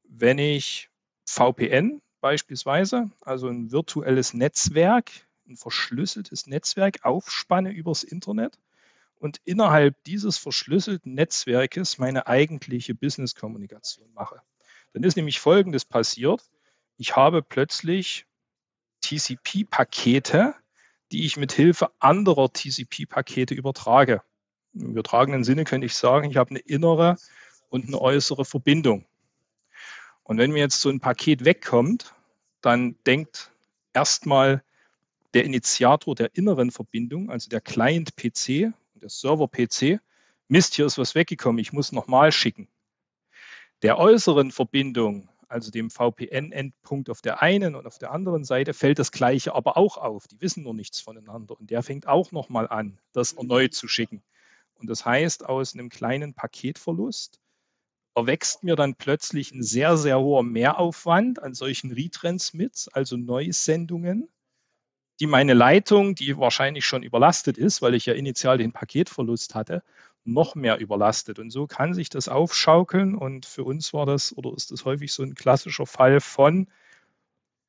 wenn 0.03 0.39
ich 0.39 0.89
VPN 1.25 2.01
beispielsweise, 2.21 3.11
also 3.21 3.47
ein 3.47 3.71
virtuelles 3.71 4.33
Netzwerk, 4.33 5.11
ein 5.47 5.57
verschlüsseltes 5.57 6.47
Netzwerk 6.47 7.05
aufspanne 7.05 7.71
übers 7.71 8.01
Internet 8.01 8.57
und 9.19 9.41
innerhalb 9.45 10.03
dieses 10.05 10.39
verschlüsselten 10.39 11.13
Netzwerkes 11.13 11.99
meine 11.99 12.25
eigentliche 12.25 12.95
Business-Kommunikation 12.95 14.11
mache. 14.15 14.41
Dann 14.95 15.03
ist 15.03 15.17
nämlich 15.17 15.41
Folgendes 15.41 15.83
passiert. 15.83 16.41
Ich 16.95 17.17
habe 17.17 17.41
plötzlich 17.41 18.25
TCP-Pakete, 19.01 20.55
die 21.11 21.25
ich 21.25 21.35
mit 21.35 21.51
Hilfe 21.51 21.91
anderer 21.99 22.47
TCP-Pakete 22.53 23.53
übertrage. 23.53 24.21
Im 24.73 24.91
übertragenen 24.91 25.43
Sinne 25.43 25.65
könnte 25.65 25.85
ich 25.85 25.95
sagen, 25.95 26.31
ich 26.31 26.37
habe 26.37 26.51
eine 26.51 26.59
innere 26.59 27.17
und 27.67 27.87
eine 27.87 27.99
äußere 27.99 28.45
Verbindung. 28.45 29.05
Und 30.23 30.37
wenn 30.37 30.51
mir 30.51 30.59
jetzt 30.59 30.79
so 30.79 30.87
ein 30.87 31.01
Paket 31.01 31.43
wegkommt, 31.43 32.15
dann 32.61 32.95
denkt 33.05 33.51
erstmal 33.91 34.63
der 35.33 35.43
Initiator 35.43 36.15
der 36.15 36.37
inneren 36.37 36.71
Verbindung, 36.71 37.29
also 37.29 37.49
der 37.49 37.59
Client-PC 37.59 38.71
der 38.95 39.09
Server-PC, 39.09 39.99
Mist, 40.47 40.75
hier 40.75 40.85
ist 40.85 40.97
was 40.97 41.15
weggekommen, 41.15 41.59
ich 41.59 41.73
muss 41.73 41.91
nochmal 41.91 42.31
schicken. 42.31 42.69
Der 43.81 43.97
äußeren 43.97 44.51
Verbindung, 44.51 45.29
also 45.47 45.69
dem 45.69 45.89
VPN-Endpunkt 45.89 47.09
auf 47.09 47.21
der 47.21 47.41
einen 47.41 47.75
und 47.75 47.85
auf 47.85 47.97
der 47.99 48.11
anderen 48.11 48.43
Seite, 48.43 48.73
fällt 48.73 48.99
das 48.99 49.11
Gleiche 49.11 49.53
aber 49.53 49.77
auch 49.77 49.97
auf. 49.97 50.27
Die 50.27 50.39
wissen 50.41 50.63
nur 50.63 50.73
nichts 50.73 50.99
voneinander 51.01 51.59
und 51.59 51.69
der 51.69 51.83
fängt 51.83 52.07
auch 52.07 52.31
nochmal 52.31 52.67
an, 52.67 52.99
das 53.13 53.33
erneut 53.33 53.73
zu 53.73 53.87
schicken. 53.87 54.23
Und 54.75 54.89
das 54.89 55.05
heißt, 55.05 55.45
aus 55.45 55.73
einem 55.73 55.89
kleinen 55.89 56.33
Paketverlust 56.33 57.39
erwächst 58.15 58.63
mir 58.63 58.75
dann 58.75 58.95
plötzlich 58.95 59.51
ein 59.51 59.63
sehr, 59.63 59.97
sehr 59.97 60.19
hoher 60.19 60.43
Mehraufwand 60.43 61.41
an 61.41 61.53
solchen 61.53 61.91
Retransmits, 61.91 62.87
also 62.87 63.17
Neusendungen, 63.17 64.29
die 65.19 65.27
meine 65.27 65.53
Leitung, 65.53 66.15
die 66.15 66.37
wahrscheinlich 66.37 66.85
schon 66.85 67.03
überlastet 67.03 67.57
ist, 67.57 67.81
weil 67.81 67.93
ich 67.93 68.05
ja 68.05 68.13
initial 68.13 68.57
den 68.57 68.71
Paketverlust 68.71 69.55
hatte, 69.55 69.83
noch 70.25 70.55
mehr 70.55 70.79
überlastet. 70.79 71.39
Und 71.39 71.51
so 71.51 71.67
kann 71.67 71.93
sich 71.93 72.09
das 72.09 72.27
aufschaukeln. 72.27 73.15
Und 73.15 73.45
für 73.45 73.63
uns 73.63 73.93
war 73.93 74.05
das 74.05 74.35
oder 74.35 74.53
ist 74.55 74.71
das 74.71 74.85
häufig 74.85 75.13
so 75.13 75.23
ein 75.23 75.35
klassischer 75.35 75.85
Fall 75.85 76.19
von 76.19 76.67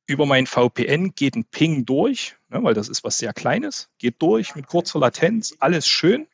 über 0.07 0.25
mein 0.25 0.47
VPN 0.47 1.13
geht 1.15 1.35
ein 1.35 1.43
Ping 1.43 1.85
durch, 1.85 2.37
ne, 2.47 2.63
weil 2.63 2.73
das 2.73 2.87
ist 2.87 3.03
was 3.03 3.17
sehr 3.17 3.33
Kleines, 3.33 3.89
geht 3.99 4.21
durch 4.21 4.55
mit 4.55 4.65
kurzer 4.65 4.99
Latenz, 4.99 5.55
alles 5.59 5.85
schön. 5.85 6.27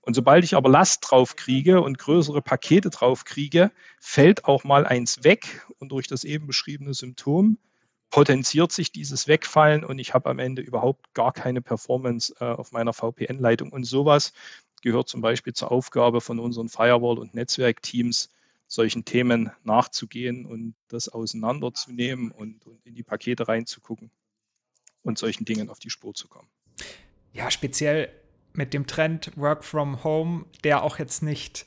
Und 0.00 0.14
sobald 0.14 0.44
ich 0.44 0.54
aber 0.54 0.70
Last 0.70 1.10
drauf 1.10 1.36
kriege 1.36 1.82
und 1.82 1.98
größere 1.98 2.40
Pakete 2.40 2.88
drauf 2.88 3.24
kriege, 3.24 3.70
fällt 3.98 4.44
auch 4.44 4.64
mal 4.64 4.86
eins 4.86 5.24
weg 5.24 5.66
und 5.78 5.90
durch 5.92 6.06
das 6.06 6.24
eben 6.24 6.46
beschriebene 6.46 6.94
Symptom 6.94 7.58
potenziert 8.10 8.72
sich 8.72 8.92
dieses 8.92 9.28
Wegfallen 9.28 9.84
und 9.84 9.98
ich 9.98 10.14
habe 10.14 10.30
am 10.30 10.38
Ende 10.38 10.62
überhaupt 10.62 11.12
gar 11.14 11.32
keine 11.32 11.62
Performance 11.62 12.34
äh, 12.40 12.44
auf 12.44 12.72
meiner 12.72 12.92
VPN-Leitung. 12.92 13.70
Und 13.70 13.84
sowas 13.84 14.32
gehört 14.80 15.08
zum 15.08 15.20
Beispiel 15.20 15.52
zur 15.52 15.70
Aufgabe 15.70 16.20
von 16.20 16.38
unseren 16.38 16.68
Firewall- 16.68 17.18
und 17.18 17.34
Netzwerkteams, 17.34 18.30
solchen 18.66 19.04
Themen 19.04 19.50
nachzugehen 19.64 20.46
und 20.46 20.74
das 20.88 21.08
auseinanderzunehmen 21.08 22.30
und, 22.30 22.64
und 22.66 22.86
in 22.86 22.94
die 22.94 23.02
Pakete 23.02 23.48
reinzugucken 23.48 24.10
und 25.02 25.18
solchen 25.18 25.44
Dingen 25.44 25.68
auf 25.70 25.80
die 25.80 25.90
Spur 25.90 26.14
zu 26.14 26.28
kommen. 26.28 26.48
Ja, 27.32 27.50
speziell 27.50 28.12
mit 28.52 28.74
dem 28.74 28.86
Trend 28.86 29.36
Work 29.36 29.64
from 29.64 30.04
Home, 30.04 30.44
der 30.64 30.82
auch 30.82 30.98
jetzt 30.98 31.22
nicht 31.22 31.66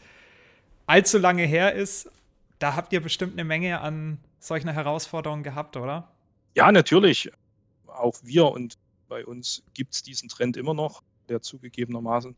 allzu 0.85 1.17
lange 1.17 1.43
her 1.43 1.73
ist, 1.73 2.09
da 2.59 2.75
habt 2.75 2.93
ihr 2.93 3.01
bestimmt 3.01 3.33
eine 3.33 3.43
Menge 3.43 3.81
an 3.81 4.19
solchen 4.39 4.69
Herausforderungen 4.69 5.43
gehabt, 5.43 5.75
oder? 5.75 6.09
Ja, 6.55 6.71
natürlich. 6.71 7.31
Auch 7.87 8.15
wir 8.23 8.45
und 8.45 8.77
bei 9.07 9.25
uns 9.25 9.63
gibt 9.73 9.93
es 9.93 10.03
diesen 10.03 10.29
Trend 10.29 10.57
immer 10.57 10.73
noch, 10.73 11.03
der 11.29 11.41
zugegebenermaßen 11.41 12.35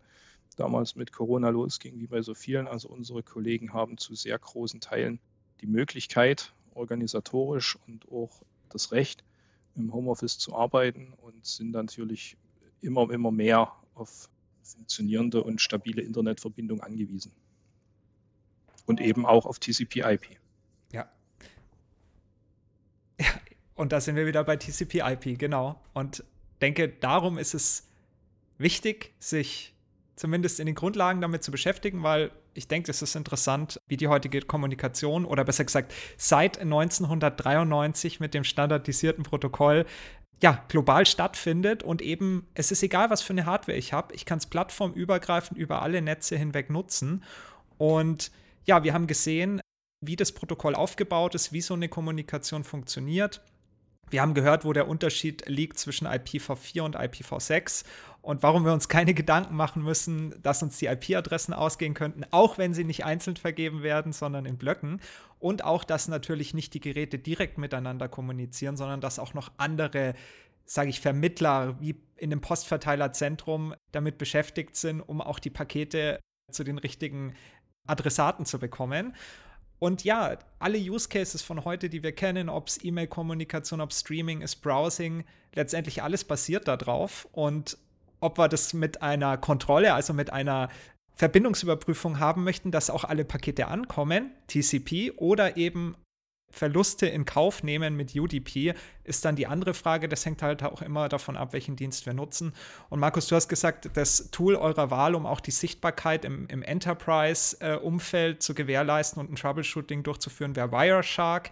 damals 0.56 0.96
mit 0.96 1.12
Corona 1.12 1.50
losging, 1.50 2.00
wie 2.00 2.08
bei 2.08 2.22
so 2.22 2.34
vielen. 2.34 2.68
Also 2.68 2.90
unsere 2.90 3.24
Kollegen 3.24 3.74
haben 3.74 3.98
zu 3.98 4.16
sehr 4.16 4.38
großen 4.38 4.80
Teilen 4.80 5.20
die 5.62 5.68
Möglichkeit, 5.68 6.54
organisatorisch 6.74 7.78
und 7.88 8.12
auch 8.12 8.42
das 8.70 8.92
Recht, 8.92 9.24
im 9.76 9.94
Homeoffice 9.94 10.38
zu 10.38 10.56
arbeiten 10.56 11.14
und 11.22 11.46
sind 11.46 11.72
natürlich 11.72 12.38
immer, 12.82 13.10
immer 13.12 13.32
mehr 13.32 13.72
auf 13.94 14.30
funktionierende 14.64 15.44
und 15.44 15.62
stabile 15.62 16.02
Internetverbindung 16.02 16.82
angewiesen. 16.82 17.32
Und 18.86 19.02
eben 19.02 19.26
auch 19.26 19.46
auf 19.46 19.60
TCP/IP. 19.60 20.38
Ja. 20.92 21.10
ja. 23.20 23.26
Und 23.76 23.92
da 23.92 24.00
sind 24.00 24.16
wir 24.16 24.26
wieder 24.26 24.44
bei 24.44 24.58
TCP/IP, 24.58 25.38
genau. 25.38 25.82
Und 25.94 26.24
denke, 26.62 26.90
darum 26.90 27.38
ist 27.38 27.54
es 27.54 27.88
wichtig, 28.58 29.14
sich 29.20 29.75
zumindest 30.16 30.60
in 30.60 30.66
den 30.66 30.76
Grundlagen 30.76 31.22
damit 31.22 31.44
zu 31.44 31.52
beschäftigen, 31.52 32.04
weil 32.04 32.32
ich 32.54 32.68
denke, 32.68 32.90
es 32.92 33.02
ist 33.02 33.16
interessant, 33.16 33.80
wie 33.88 33.98
die 33.98 34.08
heutige 34.08 34.42
Kommunikation 34.42 35.26
oder 35.26 35.44
besser 35.44 35.66
gesagt 35.66 35.94
seit 36.18 36.60
1993 36.60 38.20
mit 38.20 38.34
dem 38.34 38.44
standardisierten 38.44 39.24
Protokoll 39.24 39.86
ja, 40.42 40.64
global 40.68 41.06
stattfindet 41.06 41.84
und 41.84 42.02
eben, 42.02 42.48
es 42.54 42.72
ist 42.72 42.84
egal, 42.84 43.10
was 43.10 43.22
für 43.22 43.34
eine 43.34 43.46
Hardware 43.46 43.78
ich 43.78 43.94
habe, 43.94 44.14
ich 44.14 44.26
kann 44.26 44.38
es 44.38 44.46
plattformübergreifend 44.46 45.58
über 45.58 45.82
alle 45.82 46.02
Netze 46.02 46.38
hinweg 46.38 46.70
nutzen. 46.70 47.24
Und 47.78 48.32
ja, 48.66 48.84
wir 48.84 48.94
haben 48.94 49.08
gesehen, 49.08 49.62
wie 50.02 50.16
das 50.16 50.34
Protokoll 50.34 50.76
aufgebaut 50.76 51.36
ist, 51.36 51.54
wie 51.54 51.62
so 51.62 51.74
eine 51.74 51.88
Kommunikation 51.88 52.64
funktioniert. 52.64 53.42
Wir 54.10 54.22
haben 54.22 54.34
gehört, 54.34 54.66
wo 54.66 54.74
der 54.74 54.88
Unterschied 54.88 55.48
liegt 55.48 55.80
zwischen 55.80 56.06
IPv4 56.06 56.82
und 56.82 56.96
IPv6 56.96 57.86
und 58.26 58.42
warum 58.42 58.66
wir 58.66 58.74
uns 58.74 58.90
keine 58.90 59.14
Gedanken 59.14 59.56
machen 59.56 59.84
müssen, 59.84 60.34
dass 60.42 60.64
uns 60.64 60.80
die 60.80 60.88
IP-Adressen 60.88 61.54
ausgehen 61.54 61.94
könnten, 61.94 62.24
auch 62.32 62.58
wenn 62.58 62.74
sie 62.74 62.84
nicht 62.84 63.06
einzeln 63.06 63.38
vergeben 63.38 63.84
werden, 63.84 64.14
sondern 64.14 64.48
in 64.48 64.58
Blöcken. 64.58 65.00
Und 65.38 65.64
auch, 65.64 65.84
dass 65.84 66.08
natürlich 66.08 66.56
nicht 66.56 66.74
die 66.74 66.80
Geräte 66.80 67.20
direkt 67.20 67.60
miteinander 67.60 68.10
kommunizieren, 68.10 68.78
sondern 68.78 69.00
dass 69.00 69.20
auch 69.20 69.36
noch 69.36 69.52
andere, 69.58 70.16
sage 70.66 70.90
ich, 70.90 71.02
Vermittler 71.02 71.80
wie 71.80 72.02
in 72.16 72.32
dem 72.32 72.42
Postverteilerzentrum 72.42 73.76
damit 73.92 74.18
beschäftigt 74.18 74.76
sind, 74.76 75.02
um 75.02 75.22
auch 75.22 75.38
die 75.38 75.52
Pakete 75.52 76.20
zu 76.52 76.64
den 76.64 76.80
richtigen 76.80 77.36
Adressaten 77.86 78.48
zu 78.48 78.58
bekommen. 78.58 79.14
Und 79.78 80.04
ja, 80.04 80.40
alle 80.58 80.80
Use 80.80 81.10
Cases 81.10 81.44
von 81.44 81.64
heute, 81.64 81.90
die 81.90 82.02
wir 82.02 82.14
kennen, 82.14 82.50
ob 82.50 82.70
es 82.70 82.84
E-Mail-Kommunikation, 82.84 83.82
ob 83.82 83.94
Streaming 83.94 84.42
ist, 84.42 84.64
Browsing, 84.64 85.26
letztendlich 85.54 86.02
alles 86.02 86.24
basiert 86.24 86.68
darauf. 86.68 87.28
Und 87.32 87.78
ob 88.26 88.38
wir 88.38 88.50
das 88.50 88.74
mit 88.74 89.02
einer 89.02 89.38
Kontrolle, 89.38 89.94
also 89.94 90.14
mit 90.14 90.34
einer 90.34 90.70
Verbindungsüberprüfung 91.16 92.20
haben 92.20 92.44
möchten, 92.44 92.72
dass 92.72 92.90
auch 92.90 93.06
alle 93.06 93.24
Pakete 93.24 93.68
ankommen, 93.68 94.32
TCP, 94.48 95.14
oder 95.16 95.56
eben 95.56 95.96
Verluste 96.52 97.06
in 97.06 97.26
Kauf 97.26 97.64
nehmen 97.64 97.96
mit 97.96 98.16
UDP, 98.16 98.74
ist 99.04 99.26
dann 99.26 99.36
die 99.36 99.48
andere 99.48 99.74
Frage. 99.74 100.08
Das 100.08 100.26
hängt 100.26 100.42
halt 100.42 100.64
auch 100.64 100.82
immer 100.82 101.10
davon 101.10 101.36
ab, 101.38 101.54
welchen 101.54 101.76
Dienst 101.76 102.06
wir 102.06 102.14
nutzen. 102.14 102.54
Und 102.90 103.00
Markus, 103.00 103.28
du 103.28 103.36
hast 103.36 103.50
gesagt, 103.50 103.90
das 103.94 104.32
Tool 104.32 104.56
eurer 104.56 104.90
Wahl, 104.90 105.16
um 105.16 105.26
auch 105.26 105.42
die 105.42 105.52
Sichtbarkeit 105.52 106.24
im, 106.24 106.48
im 106.48 106.64
Enterprise-Umfeld 106.64 108.42
zu 108.42 108.54
gewährleisten 108.54 109.20
und 109.20 109.32
ein 109.32 109.36
Troubleshooting 109.36 110.04
durchzuführen, 110.04 110.56
wäre 110.56 110.72
Wireshark. 110.72 111.52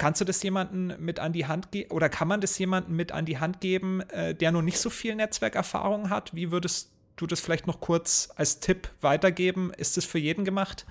Kannst 0.00 0.18
du 0.18 0.24
das 0.24 0.42
jemandem 0.42 0.94
mit 0.98 1.20
an 1.20 1.34
die 1.34 1.44
Hand 1.44 1.72
geben 1.72 1.90
oder 1.90 2.08
kann 2.08 2.26
man 2.26 2.40
das 2.40 2.58
jemandem 2.58 2.96
mit 2.96 3.12
an 3.12 3.26
die 3.26 3.38
Hand 3.38 3.60
geben, 3.60 4.00
äh, 4.08 4.34
der 4.34 4.50
noch 4.50 4.62
nicht 4.62 4.78
so 4.78 4.88
viel 4.88 5.14
Netzwerkerfahrung 5.14 6.08
hat? 6.08 6.34
Wie 6.34 6.50
würdest 6.50 6.90
du 7.16 7.26
das 7.26 7.38
vielleicht 7.38 7.66
noch 7.66 7.80
kurz 7.80 8.30
als 8.34 8.60
Tipp 8.60 8.88
weitergeben? 9.02 9.74
Ist 9.76 9.98
das 9.98 10.06
für 10.06 10.18
jeden 10.18 10.46
gemacht? 10.46 10.86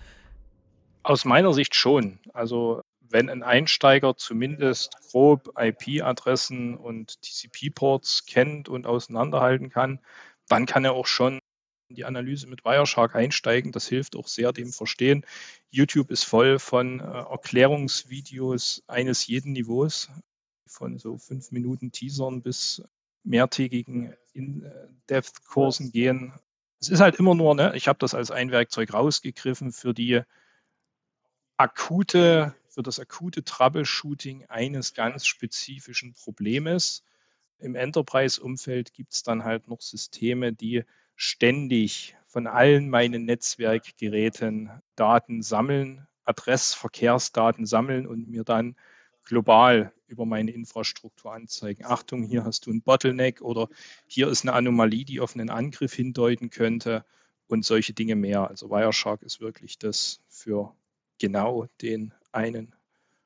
Aus 1.02 1.26
meiner 1.26 1.54
Sicht 1.54 1.74
schon. 1.74 2.20
Also 2.34 2.84
wenn 3.10 3.32
ein 3.32 3.42
Einsteiger 3.42 4.16
zumindest 4.16 4.94
grob 5.10 5.56
IP-Adressen 5.58 6.78
und 6.78 7.20
TCP-Ports 7.24 8.28
kennt 8.28 8.70
und 8.70 8.86
auseinanderhalten 8.86 9.72
kann, 9.72 9.98
dann 10.50 10.68
kann 10.68 10.86
er 10.86 10.94
auch 10.94 11.08
schon 11.08 11.40
in 11.90 11.96
die 11.96 12.06
Analyse 12.06 12.48
mit 12.48 12.64
Wireshark 12.64 13.16
einsteigen. 13.16 13.72
Das 13.72 13.88
hilft 13.88 14.16
auch 14.16 14.28
sehr 14.28 14.54
dem 14.54 14.72
Verstehen. 14.72 15.26
YouTube 15.72 16.12
ist 16.12 16.24
voll 16.24 16.60
von 16.60 17.00
äh, 17.00 17.04
Erklärungsvideos 17.04 18.84
eines 18.88 19.26
jeden 19.28 19.54
Niveaus, 19.54 20.10
von 20.68 21.00
so 21.00 21.18
fünf 21.18 21.52
Minuten 21.52 21.92
Teasern 21.92 22.44
bis 22.44 22.84
mehrtägigen 23.24 24.14
In-Depth-Kursen 24.34 25.92
gehen. 25.92 26.34
Es 26.80 26.90
ist 26.90 27.02
halt 27.02 27.16
immer 27.16 27.36
nur, 27.36 27.56
ne, 27.56 27.74
ich 27.76 27.88
habe 27.88 28.00
das 28.00 28.14
als 28.14 28.32
ein 28.32 28.52
Werkzeug 28.52 28.94
rausgegriffen 28.94 29.74
für 29.74 29.94
die 29.94 30.22
akute 31.58 32.56
für 32.70 32.84
das 32.84 33.00
akute 33.00 33.44
Troubleshooting 33.44 34.46
eines 34.46 34.94
ganz 34.94 35.26
spezifischen 35.26 36.14
Problems. 36.14 37.04
Im 37.58 37.76
Enterprise-Umfeld 37.76 38.94
gibt 38.94 39.12
es 39.12 39.24
dann 39.24 39.44
halt 39.44 39.68
noch 39.68 39.82
Systeme, 39.82 40.54
die 40.54 40.86
ständig 41.22 42.16
von 42.28 42.48
allen 42.48 42.90
meinen 42.90 43.26
Netzwerkgeräten 43.26 44.72
Daten 44.96 45.42
sammeln, 45.42 46.08
Adressverkehrsdaten 46.24 47.66
sammeln 47.66 48.08
und 48.08 48.30
mir 48.30 48.46
dann 48.46 48.78
global 49.26 49.92
über 50.08 50.26
meine 50.26 50.52
Infrastruktur 50.52 51.34
anzeigen. 51.34 51.84
Achtung, 51.84 52.24
hier 52.24 52.46
hast 52.46 52.66
du 52.66 52.72
ein 52.72 52.82
Bottleneck 52.82 53.42
oder 53.42 53.68
hier 54.08 54.30
ist 54.30 54.46
eine 54.46 54.54
Anomalie, 54.54 55.04
die 55.04 55.20
auf 55.20 55.36
einen 55.36 55.50
Angriff 55.50 55.94
hindeuten 55.94 56.52
könnte 56.52 57.04
und 57.48 57.66
solche 57.66 57.92
Dinge 57.92 58.16
mehr. 58.16 58.48
Also 58.48 58.70
Wireshark 58.70 59.22
ist 59.22 59.42
wirklich 59.42 59.78
das 59.78 60.22
für 60.30 60.74
genau 61.20 61.68
den 61.82 62.14
einen 62.32 62.74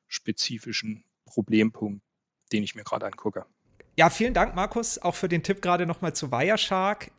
spezifischen 0.08 1.04
Problempunkt, 1.26 2.02
den 2.50 2.64
ich 2.64 2.74
mir 2.74 2.82
gerade 2.82 3.06
angucke. 3.06 3.46
Ja, 3.94 4.10
vielen 4.10 4.34
Dank, 4.34 4.56
Markus, 4.56 4.98
auch 4.98 5.14
für 5.14 5.28
den 5.28 5.44
Tipp 5.44 5.62
gerade 5.62 5.86
nochmal 5.86 6.12
zu 6.12 6.32
Wireshark. 6.32 7.12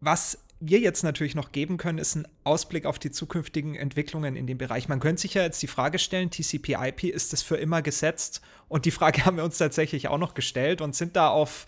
Was 0.00 0.38
wir 0.60 0.78
jetzt 0.78 1.02
natürlich 1.02 1.34
noch 1.34 1.52
geben 1.52 1.76
können, 1.76 1.98
ist 1.98 2.14
ein 2.14 2.26
Ausblick 2.44 2.86
auf 2.86 2.98
die 2.98 3.10
zukünftigen 3.10 3.74
Entwicklungen 3.74 4.36
in 4.36 4.46
dem 4.46 4.58
Bereich. 4.58 4.88
Man 4.88 5.00
könnte 5.00 5.22
sich 5.22 5.34
ja 5.34 5.42
jetzt 5.42 5.62
die 5.62 5.66
Frage 5.66 5.98
stellen, 5.98 6.30
TCP/IP 6.30 7.04
ist 7.04 7.32
das 7.32 7.42
für 7.42 7.56
immer 7.56 7.82
gesetzt? 7.82 8.40
Und 8.68 8.84
die 8.84 8.90
Frage 8.90 9.24
haben 9.26 9.36
wir 9.36 9.44
uns 9.44 9.58
tatsächlich 9.58 10.08
auch 10.08 10.18
noch 10.18 10.34
gestellt 10.34 10.80
und 10.80 10.94
sind 10.94 11.16
da 11.16 11.28
auf 11.28 11.66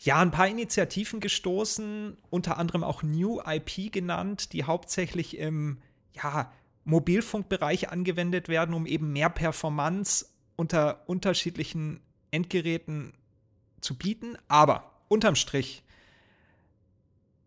ja 0.00 0.18
ein 0.20 0.30
paar 0.30 0.46
Initiativen 0.46 1.20
gestoßen, 1.20 2.16
unter 2.30 2.58
anderem 2.58 2.84
auch 2.84 3.02
New 3.02 3.40
IP 3.44 3.92
genannt, 3.92 4.52
die 4.52 4.64
hauptsächlich 4.64 5.38
im 5.38 5.78
ja 6.12 6.52
Mobilfunkbereich 6.84 7.90
angewendet 7.90 8.48
werden, 8.48 8.74
um 8.74 8.86
eben 8.86 9.12
mehr 9.12 9.30
Performance 9.30 10.26
unter 10.56 11.02
unterschiedlichen 11.06 12.00
Endgeräten 12.30 13.12
zu 13.80 13.96
bieten. 13.96 14.36
Aber 14.48 15.02
unterm 15.08 15.34
Strich 15.34 15.82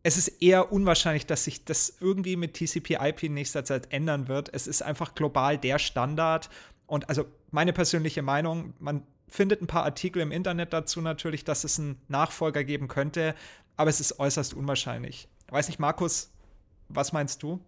es 0.04 0.18
ist 0.18 0.42
eher 0.42 0.72
unwahrscheinlich, 0.72 1.26
dass 1.26 1.44
sich 1.44 1.64
das 1.64 1.98
irgendwie 2.00 2.36
mit 2.36 2.56
TCP/IP 2.56 3.24
in 3.24 3.34
nächster 3.34 3.64
Zeit 3.64 3.92
ändern 3.92 4.28
wird. 4.28 4.50
Es 4.54 4.68
ist 4.68 4.82
einfach 4.82 5.14
global 5.16 5.58
der 5.58 5.80
Standard. 5.80 6.50
Und 6.88 7.08
also 7.10 7.26
meine 7.52 7.74
persönliche 7.74 8.22
Meinung, 8.22 8.74
man 8.80 9.04
findet 9.28 9.62
ein 9.62 9.68
paar 9.68 9.84
Artikel 9.84 10.22
im 10.22 10.32
Internet 10.32 10.74
dazu 10.74 11.02
natürlich, 11.02 11.44
dass 11.46 11.64
es 11.64 11.80
einen 11.80 12.02
Nachfolger 12.08 12.64
geben 12.64 12.88
könnte, 12.88 13.34
aber 13.78 13.90
es 13.90 14.00
ist 14.00 14.20
äußerst 14.20 14.54
unwahrscheinlich. 14.54 15.30
Weiß 15.50 15.68
nicht, 15.68 15.80
Markus, 15.80 16.32
was 16.90 17.14
meinst 17.14 17.42
du? 17.44 17.60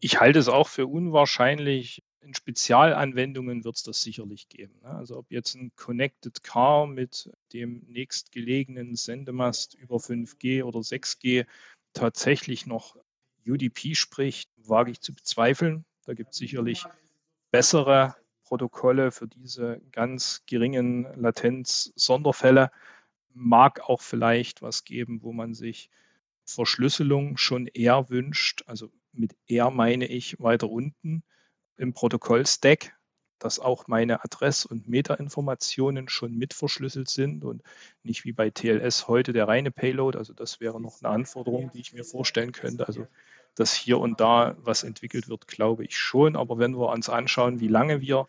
Ich 0.00 0.20
halte 0.20 0.38
es 0.38 0.48
auch 0.48 0.68
für 0.68 0.86
unwahrscheinlich 0.86 2.03
in 2.24 2.34
Spezialanwendungen 2.34 3.64
wird 3.64 3.76
es 3.76 3.82
das 3.82 4.02
sicherlich 4.02 4.48
geben. 4.48 4.74
Ne? 4.82 4.88
Also 4.88 5.18
ob 5.18 5.30
jetzt 5.30 5.54
ein 5.54 5.72
Connected 5.76 6.42
Car 6.42 6.86
mit 6.86 7.30
dem 7.52 7.84
nächstgelegenen 7.88 8.96
Sendemast 8.96 9.74
über 9.74 9.96
5G 9.96 10.64
oder 10.64 10.80
6G 10.80 11.46
tatsächlich 11.92 12.66
noch 12.66 12.96
UDP 13.46 13.94
spricht, 13.94 14.50
wage 14.56 14.90
ich 14.90 15.00
zu 15.00 15.14
bezweifeln. 15.14 15.84
Da 16.06 16.14
gibt 16.14 16.32
es 16.32 16.38
sicherlich 16.38 16.84
bessere 17.50 18.16
Protokolle 18.44 19.10
für 19.10 19.28
diese 19.28 19.80
ganz 19.92 20.42
geringen 20.46 21.06
Latenz-Sonderfälle. 21.20 22.70
Mag 23.34 23.80
auch 23.80 24.00
vielleicht 24.00 24.62
was 24.62 24.84
geben, 24.84 25.22
wo 25.22 25.32
man 25.32 25.54
sich 25.54 25.90
Verschlüsselung 26.44 27.36
schon 27.36 27.66
eher 27.66 28.10
wünscht. 28.10 28.64
Also 28.66 28.90
mit 29.12 29.36
eher 29.46 29.70
meine 29.70 30.06
ich 30.06 30.40
weiter 30.40 30.68
unten 30.68 31.22
im 31.76 31.92
Protokoll-Stack, 31.92 32.94
dass 33.38 33.58
auch 33.58 33.88
meine 33.88 34.24
Adress- 34.24 34.64
und 34.64 34.88
Meta-Informationen 34.88 36.08
schon 36.08 36.34
mit 36.36 36.54
verschlüsselt 36.54 37.10
sind 37.10 37.44
und 37.44 37.62
nicht 38.02 38.24
wie 38.24 38.32
bei 38.32 38.50
TLS 38.50 39.08
heute 39.08 39.32
der 39.32 39.48
reine 39.48 39.70
Payload. 39.70 40.16
Also 40.16 40.32
das 40.32 40.60
wäre 40.60 40.80
noch 40.80 41.02
eine 41.02 41.12
Anforderung, 41.12 41.70
die 41.72 41.80
ich 41.80 41.92
mir 41.92 42.04
vorstellen 42.04 42.52
könnte. 42.52 42.86
Also 42.86 43.06
dass 43.54 43.74
hier 43.74 43.98
und 43.98 44.20
da 44.20 44.56
was 44.58 44.82
entwickelt 44.82 45.28
wird, 45.28 45.46
glaube 45.46 45.84
ich 45.84 45.96
schon. 45.96 46.36
Aber 46.36 46.58
wenn 46.58 46.76
wir 46.76 46.88
uns 46.88 47.08
anschauen, 47.08 47.60
wie 47.60 47.68
lange 47.68 48.00
wir 48.00 48.28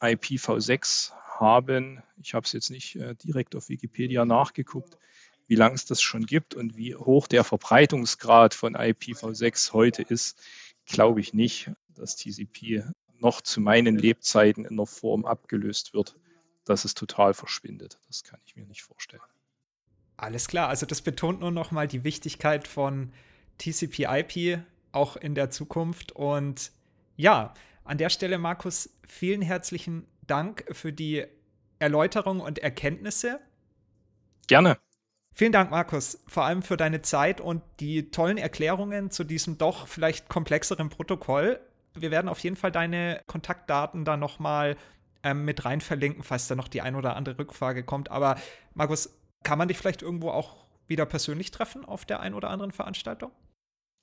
IPv6 0.00 1.12
haben, 1.38 2.02
ich 2.22 2.34
habe 2.34 2.44
es 2.44 2.52
jetzt 2.52 2.70
nicht 2.70 2.96
äh, 2.96 3.14
direkt 3.14 3.56
auf 3.56 3.68
Wikipedia 3.68 4.24
nachgeguckt, 4.24 4.98
wie 5.46 5.56
lange 5.56 5.74
es 5.74 5.86
das 5.86 6.00
schon 6.00 6.26
gibt 6.26 6.54
und 6.54 6.76
wie 6.76 6.94
hoch 6.94 7.26
der 7.26 7.44
Verbreitungsgrad 7.44 8.54
von 8.54 8.76
IPv6 8.76 9.72
heute 9.72 10.02
ist, 10.02 10.40
glaube 10.86 11.20
ich 11.20 11.34
nicht, 11.34 11.70
dass 12.00 12.16
TCP 12.16 12.84
noch 13.18 13.40
zu 13.40 13.60
meinen 13.60 13.96
Lebzeiten 13.96 14.64
in 14.64 14.76
der 14.76 14.86
Form 14.86 15.24
abgelöst 15.24 15.94
wird, 15.94 16.16
dass 16.64 16.84
es 16.84 16.94
total 16.94 17.34
verschwindet. 17.34 17.98
Das 18.06 18.24
kann 18.24 18.40
ich 18.44 18.56
mir 18.56 18.66
nicht 18.66 18.82
vorstellen. 18.82 19.22
Alles 20.16 20.48
klar, 20.48 20.68
also 20.68 20.86
das 20.86 21.02
betont 21.02 21.40
nur 21.40 21.50
noch 21.50 21.70
mal 21.70 21.88
die 21.88 22.04
Wichtigkeit 22.04 22.68
von 22.68 23.12
TCP/IP 23.58 24.60
auch 24.92 25.16
in 25.16 25.34
der 25.34 25.50
Zukunft 25.50 26.12
und 26.12 26.72
ja, 27.16 27.54
an 27.84 27.98
der 27.98 28.10
Stelle 28.10 28.38
Markus, 28.38 28.90
vielen 29.06 29.42
herzlichen 29.42 30.06
Dank 30.26 30.64
für 30.72 30.92
die 30.92 31.24
Erläuterung 31.78 32.40
und 32.40 32.58
Erkenntnisse. 32.58 33.40
Gerne. 34.46 34.78
Vielen 35.32 35.52
Dank, 35.52 35.70
Markus, 35.70 36.22
vor 36.26 36.44
allem 36.44 36.62
für 36.62 36.76
deine 36.76 37.02
Zeit 37.02 37.40
und 37.40 37.62
die 37.78 38.10
tollen 38.10 38.36
Erklärungen 38.36 39.10
zu 39.10 39.24
diesem 39.24 39.58
doch 39.58 39.86
vielleicht 39.86 40.28
komplexeren 40.28 40.88
Protokoll. 40.88 41.60
Wir 41.94 42.10
werden 42.10 42.28
auf 42.28 42.38
jeden 42.40 42.56
Fall 42.56 42.72
deine 42.72 43.22
Kontaktdaten 43.26 44.04
da 44.04 44.16
noch 44.16 44.38
mal 44.38 44.76
ähm, 45.22 45.44
mit 45.44 45.64
rein 45.64 45.80
verlinken, 45.80 46.22
falls 46.22 46.48
da 46.48 46.54
noch 46.54 46.68
die 46.68 46.80
ein 46.82 46.94
oder 46.94 47.16
andere 47.16 47.38
Rückfrage 47.38 47.84
kommt. 47.84 48.10
Aber 48.10 48.36
Markus, 48.74 49.10
kann 49.42 49.58
man 49.58 49.68
dich 49.68 49.78
vielleicht 49.78 50.02
irgendwo 50.02 50.30
auch 50.30 50.66
wieder 50.86 51.06
persönlich 51.06 51.50
treffen 51.50 51.84
auf 51.84 52.04
der 52.04 52.20
ein 52.20 52.34
oder 52.34 52.50
anderen 52.50 52.72
Veranstaltung? 52.72 53.30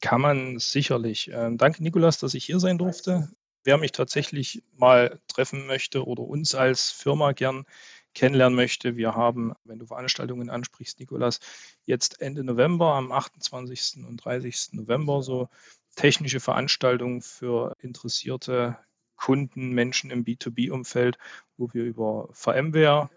Kann 0.02 0.21
man 0.21 0.60
sicherlich. 0.60 1.32
Ähm, 1.34 1.58
danke, 1.58 1.82
Nikolas, 1.84 2.19
dass 2.19 2.34
ich 2.34 2.45
hier 2.45 2.60
sein 2.60 2.78
durfte. 2.78 3.30
Wer 3.63 3.78
mich 3.78 3.91
tatsächlich 3.91 4.63
mal 4.76 5.19
treffen 5.28 5.67
möchte 5.67 6.06
oder 6.06 6.23
uns 6.23 6.56
als 6.56 6.91
Firma 6.91 7.32
gern 7.32 7.65
kennenlernen 8.13 8.56
möchte, 8.56 8.95
wir 8.95 9.15
haben, 9.15 9.54
wenn 9.63 9.80
du 9.80 9.86
Veranstaltungen 9.86 10.50
ansprichst, 10.50 11.00
Nikolas, 11.00 11.39
jetzt 11.86 12.21
Ende 12.21 12.43
November, 12.43 12.93
am 12.93 13.12
28. 13.12 14.06
und 14.08 14.17
30. 14.17 14.73
November 14.73 15.21
so 15.21 15.50
technische 15.98 16.40
Veranstaltungen 16.40 17.22
für 17.22 17.76
interessierte 17.82 18.78
Kunden, 19.18 19.72
Menschen 19.72 20.12
im 20.12 20.24
B2B-Umfeld, 20.24 21.18
wo 21.58 21.74
wir 21.74 21.84
über 21.84 22.30
VMware 22.32 23.10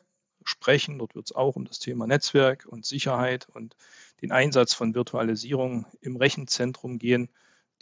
sprechen. 0.45 0.99
Dort 0.99 1.15
wird 1.15 1.27
es 1.27 1.37
auch 1.37 1.57
um 1.57 1.67
das 1.67 1.79
Thema 1.79 2.07
Netzwerk 2.07 2.67
und 2.67 2.87
Sicherheit 2.87 3.49
und 3.51 3.77
den 4.23 4.33
Einsatz 4.33 4.73
von 4.73 4.95
Virtualisierung 4.95 5.87
im 6.01 6.17
Rechenzentrum 6.17 6.99
gehen. 6.99 7.29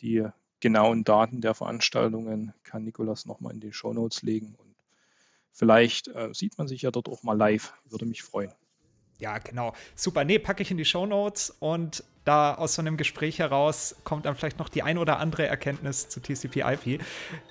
Die 0.00 0.26
genauen 0.60 1.04
Daten 1.04 1.40
der 1.40 1.54
Veranstaltungen 1.54 2.52
kann 2.64 2.82
Nikolas 2.82 3.24
nochmal 3.24 3.54
in 3.54 3.60
die 3.60 3.72
Show 3.72 3.92
Notes 3.92 4.22
legen 4.22 4.56
und 4.58 4.74
vielleicht 5.52 6.08
äh, 6.08 6.30
sieht 6.34 6.58
man 6.58 6.66
sich 6.66 6.82
ja 6.82 6.90
dort 6.90 7.08
auch 7.08 7.22
mal 7.22 7.36
live. 7.36 7.72
Würde 7.88 8.04
mich 8.04 8.24
freuen. 8.24 8.52
Ja, 9.18 9.38
genau. 9.38 9.74
Super. 9.94 10.24
Nee, 10.24 10.38
packe 10.38 10.62
ich 10.62 10.70
in 10.70 10.76
die 10.76 10.84
Show 10.84 11.06
Notes 11.06 11.54
und 11.58 12.04
da 12.24 12.54
aus 12.54 12.74
so 12.74 12.82
einem 12.82 12.96
Gespräch 12.96 13.38
heraus 13.38 13.96
kommt 14.04 14.26
dann 14.26 14.36
vielleicht 14.36 14.58
noch 14.58 14.68
die 14.68 14.82
ein 14.82 14.98
oder 14.98 15.18
andere 15.18 15.46
Erkenntnis 15.46 16.08
zu 16.08 16.20
TCP/IP. 16.20 17.00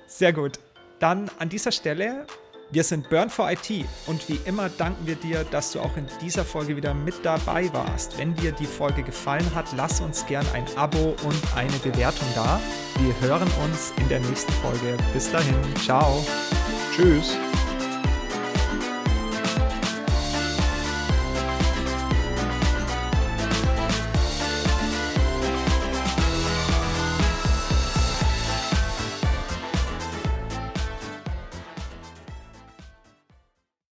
Sehr 0.05 0.33
gut. 0.33 0.59
Dann 0.99 1.29
an 1.39 1.49
dieser 1.49 1.71
Stelle, 1.71 2.25
wir 2.69 2.83
sind 2.83 3.09
Burn 3.09 3.29
for 3.29 3.49
IT 3.49 3.85
und 4.07 4.27
wie 4.29 4.39
immer 4.45 4.69
danken 4.69 5.07
wir 5.07 5.15
dir, 5.15 5.45
dass 5.45 5.71
du 5.71 5.79
auch 5.79 5.95
in 5.97 6.05
dieser 6.21 6.43
Folge 6.43 6.75
wieder 6.75 6.93
mit 6.93 7.15
dabei 7.23 7.71
warst. 7.73 8.17
Wenn 8.17 8.35
dir 8.35 8.51
die 8.51 8.65
Folge 8.65 9.03
gefallen 9.03 9.49
hat, 9.55 9.67
lass 9.75 10.01
uns 10.01 10.25
gern 10.25 10.45
ein 10.53 10.65
Abo 10.75 11.15
und 11.23 11.55
eine 11.55 11.77
Bewertung 11.79 12.27
da. 12.35 12.59
Wir 12.99 13.19
hören 13.21 13.49
uns 13.63 13.93
in 13.97 14.09
der 14.09 14.19
nächsten 14.19 14.51
Folge. 14.53 14.97
Bis 15.13 15.31
dahin. 15.31 15.55
Ciao. 15.77 16.25
Tschüss. 16.95 17.37